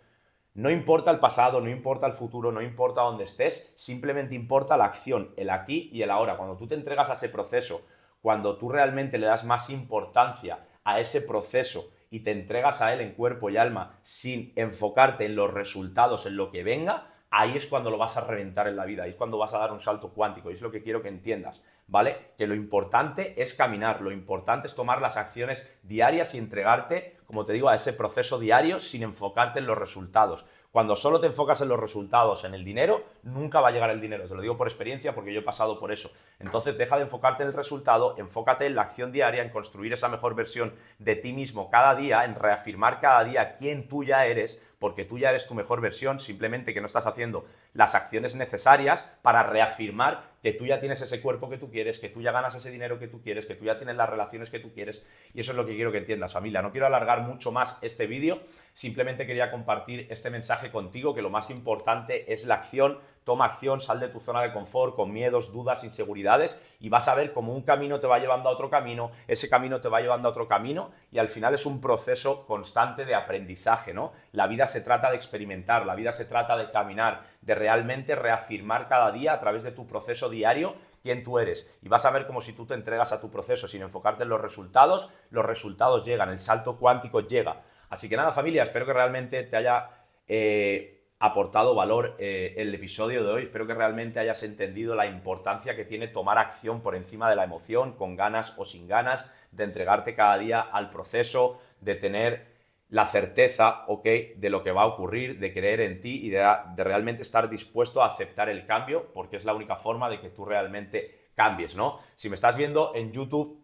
No 0.55 0.71
importa 0.71 1.11
el 1.11 1.19
pasado, 1.19 1.61
no 1.61 1.69
importa 1.69 2.07
el 2.07 2.13
futuro, 2.13 2.53
no 2.53 2.63
importa 2.63 3.01
dónde 3.01 3.25
estés, 3.25 3.73
simplemente 3.75 4.37
importa 4.37 4.77
la 4.77 4.85
acción, 4.85 5.35
el 5.37 5.51
aquí 5.51 5.91
y 5.93 6.03
el 6.03 6.13
ahora. 6.13 6.37
Cuando 6.37 6.57
tú 6.57 6.69
te 6.69 6.77
entregas 6.77 7.11
a 7.11 7.15
ese 7.15 7.31
proceso, 7.31 7.85
cuando 8.21 8.59
tú 8.59 8.69
realmente 8.69 9.19
le 9.19 9.27
das 9.27 9.43
más 9.43 9.71
importancia 9.71 10.61
a 10.85 11.01
ese 11.01 11.21
proceso 11.21 11.91
y 12.11 12.21
te 12.21 12.31
entregas 12.31 12.81
a 12.81 12.95
él 12.95 13.01
en 13.01 13.15
cuerpo 13.15 13.51
y 13.51 13.57
alma 13.57 13.99
sin 14.03 14.53
enfocarte 14.55 15.25
en 15.25 15.35
los 15.35 15.53
resultados, 15.53 16.27
en 16.27 16.37
lo 16.37 16.53
que 16.53 16.63
venga, 16.63 17.09
ahí 17.33 17.57
es 17.57 17.67
cuando 17.67 17.91
lo 17.91 17.99
vas 17.99 18.17
a 18.17 18.27
reventar 18.27 18.69
en 18.69 18.77
la 18.77 18.85
vida, 18.85 19.05
ahí 19.05 19.11
es 19.11 19.17
cuando 19.17 19.39
vas 19.39 19.55
a 19.55 19.59
dar 19.59 19.73
un 19.73 19.81
salto 19.81 20.11
cuántico, 20.11 20.51
y 20.51 20.55
es 20.55 20.61
lo 20.61 20.71
que 20.71 20.83
quiero 20.83 21.03
que 21.03 21.09
entiendas, 21.09 21.63
¿vale? 21.89 22.33
Que 22.37 22.47
lo 22.47 22.55
importante 22.55 23.41
es 23.43 23.55
caminar, 23.55 24.03
lo 24.03 24.13
importante 24.13 24.69
es 24.69 24.75
tomar 24.75 25.01
las 25.01 25.17
acciones 25.17 25.75
diarias 25.83 26.35
y 26.35 26.39
entregarte, 26.39 27.17
como 27.27 27.47
te 27.47 27.55
digo, 27.55 27.71
a 27.71 27.75
ese 27.75 27.95
proceso 27.95 28.39
diario 28.39 28.81
sin 28.81 29.03
enfocarte 29.03 29.59
en 29.59 29.67
los 29.67 29.79
resultados. 29.79 30.45
Cuando 30.71 30.97
solo 30.97 31.21
te 31.21 31.27
enfocas 31.27 31.61
en 31.61 31.69
los 31.69 31.79
resultados, 31.79 32.45
en 32.45 32.55
el 32.55 32.65
dinero, 32.65 33.05
nunca 33.23 33.61
va 33.61 33.69
a 33.69 33.73
llegar 33.73 33.91
el 33.91 34.01
dinero. 34.01 34.27
Te 34.27 34.35
lo 34.35 34.41
digo 34.41 34.57
por 34.57 34.67
experiencia 34.67 35.15
porque 35.15 35.33
yo 35.33 35.41
he 35.41 35.45
pasado 35.45 35.79
por 35.79 35.93
eso. 35.93 36.11
Entonces 36.39 36.79
deja 36.79 36.97
de 36.97 37.03
enfocarte 37.03 37.43
en 37.43 37.51
el 37.51 37.55
resultado, 37.55 38.15
enfócate 38.17 38.65
en 38.65 38.75
la 38.75 38.83
acción 38.83 39.13
diaria, 39.13 39.43
en 39.43 39.51
construir 39.51 39.93
esa 39.93 40.09
mejor 40.09 40.35
versión 40.35 40.75
de 40.99 41.17
ti 41.17 41.35
mismo 41.35 41.69
cada 41.69 41.95
día, 41.95 42.25
en 42.25 42.35
reafirmar 42.35 43.01
cada 43.01 43.23
día 43.23 43.57
quién 43.59 43.87
tú 43.87 44.03
ya 44.03 44.25
eres, 44.25 44.63
porque 44.83 45.05
tú 45.05 45.17
ya 45.17 45.31
eres 45.31 45.47
tu 45.47 45.55
mejor 45.55 45.81
versión, 45.81 46.19
simplemente 46.19 46.75
que 46.75 46.81
no 46.81 46.89
estás 46.89 47.07
haciendo 47.07 47.47
las 47.73 47.95
acciones 47.95 48.35
necesarias 48.35 49.09
para 49.23 49.45
reafirmar 49.45 50.33
que 50.43 50.53
tú 50.53 50.67
ya 50.67 50.81
tienes 50.81 51.01
ese 51.01 51.21
cuerpo 51.21 51.49
que 51.49 51.57
tú 51.57 51.71
quieres, 51.71 52.01
que 52.01 52.09
tú 52.09 52.21
ya 52.21 52.33
ganas 52.33 52.57
ese 52.57 52.69
dinero 52.69 52.99
que 52.99 53.07
tú 53.07 53.23
quieres, 53.23 53.47
que 53.47 53.55
tú 53.55 53.65
ya 53.65 53.79
tienes 53.79 53.95
las 53.95 54.11
relaciones 54.11 54.51
que 54.51 54.59
tú 54.59 54.73
quieres. 54.75 55.07
Y 55.35 55.41
eso 55.41 55.53
es 55.53 55.57
lo 55.57 55.65
que 55.65 55.77
quiero 55.77 55.93
que 55.93 55.99
entiendas, 55.99 56.33
familia. 56.33 56.63
No 56.63 56.73
quiero 56.73 56.89
alargar 56.89 57.23
mucho 57.23 57.53
más 57.53 57.79
este 57.81 58.09
vídeo, 58.09 58.43
simplemente 58.75 59.25
quería 59.25 59.53
compartir 59.53 60.09
este 60.11 60.31
mensaje 60.31 60.73
contigo, 60.73 61.15
que 61.15 61.23
lo 61.23 61.31
más 61.31 61.49
importante 61.51 62.33
es 62.33 62.45
la 62.45 62.57
acción, 62.57 62.99
toma 63.25 63.47
acción, 63.47 63.81
sal 63.81 64.01
de 64.01 64.09
tu 64.09 64.21
zona 64.21 64.43
de 64.43 64.53
confort 64.53 64.95
con 64.95 65.13
miedos, 65.13 65.53
dudas, 65.53 65.85
inseguridades 65.85 66.61
y 66.81 66.89
vas 66.89 67.09
a 67.09 67.15
ver 67.15 67.33
cómo 67.33 67.53
un 67.53 67.63
camino 67.63 68.01
te 68.01 68.07
va 68.07 68.19
llevando 68.19 68.49
a 68.49 68.53
otro 68.53 68.71
camino, 68.71 69.11
ese 69.29 69.49
camino 69.49 69.81
te 69.81 69.89
va 69.89 70.01
llevando 70.01 70.29
a 70.29 70.31
otro 70.31 70.49
camino 70.49 70.91
y 71.11 71.19
al 71.19 71.29
final 71.29 71.55
es 71.55 71.67
un 71.67 71.81
proceso 71.81 72.47
constante 72.47 73.05
de 73.05 73.15
aprendizaje, 73.15 73.95
¿no? 73.95 74.13
La 74.33 74.47
vida 74.47 74.67
se 74.67 74.81
trata 74.81 75.11
de 75.11 75.17
experimentar, 75.17 75.87
la 75.87 75.95
vida 75.95 76.13
se 76.13 76.25
trata 76.25 76.57
de 76.57 76.71
caminar, 76.71 77.23
de 77.41 77.55
realmente 77.55 78.15
reafirmar 78.15 78.89
cada 78.89 79.13
día 79.13 79.33
a 79.33 79.41
través 79.41 79.63
de 79.63 79.73
tu 79.73 79.87
proceso 79.87 80.29
diario 80.29 80.75
quién 81.03 81.23
tú 81.25 81.39
eres. 81.39 81.69
Y 81.83 81.89
vas 81.89 82.05
a 82.05 82.11
ver 82.11 82.27
como 82.27 82.41
si 82.41 82.53
tú 82.53 82.67
te 82.67 82.75
entregas 82.75 83.13
a 83.13 83.21
tu 83.21 83.31
proceso 83.31 83.69
sin 83.69 83.83
enfocarte 83.83 84.23
en 84.23 84.29
los 84.29 84.41
resultados, 84.41 85.11
los 85.31 85.45
resultados 85.45 86.05
llegan, 86.05 86.31
el 86.31 86.39
salto 86.39 86.77
cuántico 86.79 87.21
llega. 87.21 87.63
Así 87.91 88.09
que 88.09 88.17
nada, 88.17 88.33
familia, 88.33 88.63
espero 88.63 88.87
que 88.87 88.93
realmente 88.93 89.43
te 89.43 89.57
haya 89.57 89.91
eh, 90.27 91.02
aportado 91.23 91.77
valor 91.77 92.17
eh, 92.19 92.55
el 92.57 92.75
episodio 92.75 93.23
de 93.23 93.31
hoy. 93.31 93.43
Espero 93.45 93.65
que 93.65 93.75
realmente 93.75 94.19
hayas 94.19 94.43
entendido 94.43 94.97
la 94.97 95.07
importancia 95.07 95.77
que 95.77 95.85
tiene 95.85 96.09
tomar 96.09 96.37
acción 96.37 96.83
por 96.83 96.97
encima 96.97 97.31
de 97.31 97.37
la 97.37 97.45
emoción, 97.45 97.93
con 97.93 98.17
ganas 98.17 98.55
o 98.57 98.65
sin 98.65 98.89
ganas, 98.89 99.25
de 99.53 99.63
entregarte 99.63 100.17
cada 100.17 100.37
día 100.37 100.61
al 100.61 100.91
proceso, 100.91 101.61
de 101.81 101.95
tener 101.95 102.53
la 102.89 103.07
certeza, 103.07 103.85
ok, 103.87 104.05
de 104.35 104.51
lo 104.51 104.65
que 104.65 104.73
va 104.73 104.83
a 104.83 104.87
ocurrir, 104.87 105.39
de 105.39 105.53
creer 105.53 105.81
en 105.81 106.01
ti 106.01 106.27
y 106.27 106.31
de, 106.31 106.45
realmente 106.79 107.23
estar 107.23 107.49
dispuesto 107.49 108.03
a 108.03 108.07
aceptar 108.07 108.49
el 108.49 108.67
cambio, 108.67 109.13
porque 109.15 109.37
es 109.37 109.45
la 109.45 109.55
única 109.55 109.77
forma 109.77 110.11
de 110.11 110.21
que 110.21 110.29
tú 110.29 110.45
realmente 110.45 111.31
cambies, 111.37 111.77
¿no? 111.77 112.01
Si 112.17 112.31
me 112.31 112.35
estás 112.35 112.57
viendo 112.57 112.97
en 112.97 113.13
YouTube, 113.13 113.62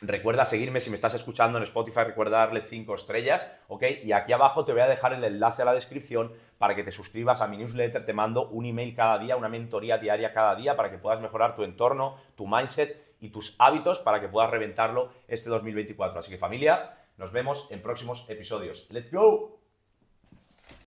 Recuerda 0.00 0.44
seguirme, 0.44 0.80
si 0.80 0.90
me 0.90 0.96
estás 0.96 1.14
escuchando 1.14 1.58
en 1.58 1.64
Spotify, 1.64 2.00
recuerda 2.04 2.38
darle 2.38 2.62
5 2.62 2.94
estrellas, 2.94 3.50
¿ok? 3.68 3.84
Y 4.02 4.12
aquí 4.12 4.32
abajo 4.32 4.64
te 4.64 4.72
voy 4.72 4.80
a 4.80 4.88
dejar 4.88 5.12
el 5.12 5.22
enlace 5.22 5.62
a 5.62 5.64
la 5.64 5.74
descripción 5.74 6.32
para 6.58 6.74
que 6.74 6.82
te 6.82 6.90
suscribas 6.90 7.40
a 7.40 7.46
mi 7.46 7.56
newsletter, 7.56 8.04
te 8.04 8.12
mando 8.12 8.48
un 8.48 8.66
email 8.66 8.94
cada 8.94 9.18
día, 9.18 9.36
una 9.36 9.48
mentoría 9.48 9.98
diaria 9.98 10.32
cada 10.32 10.56
día 10.56 10.76
para 10.76 10.90
que 10.90 10.98
puedas 10.98 11.20
mejorar 11.20 11.54
tu 11.54 11.62
entorno, 11.62 12.16
tu 12.36 12.48
mindset 12.48 13.16
y 13.20 13.28
tus 13.28 13.54
hábitos 13.58 14.00
para 14.00 14.20
que 14.20 14.28
puedas 14.28 14.50
reventarlo 14.50 15.10
este 15.28 15.50
2024. 15.50 16.18
Así 16.18 16.30
que 16.30 16.38
familia, 16.38 16.98
nos 17.16 17.30
vemos 17.30 17.70
en 17.70 17.80
próximos 17.80 18.24
episodios. 18.28 18.88
¡Let's 18.90 19.12
go! 19.12 19.61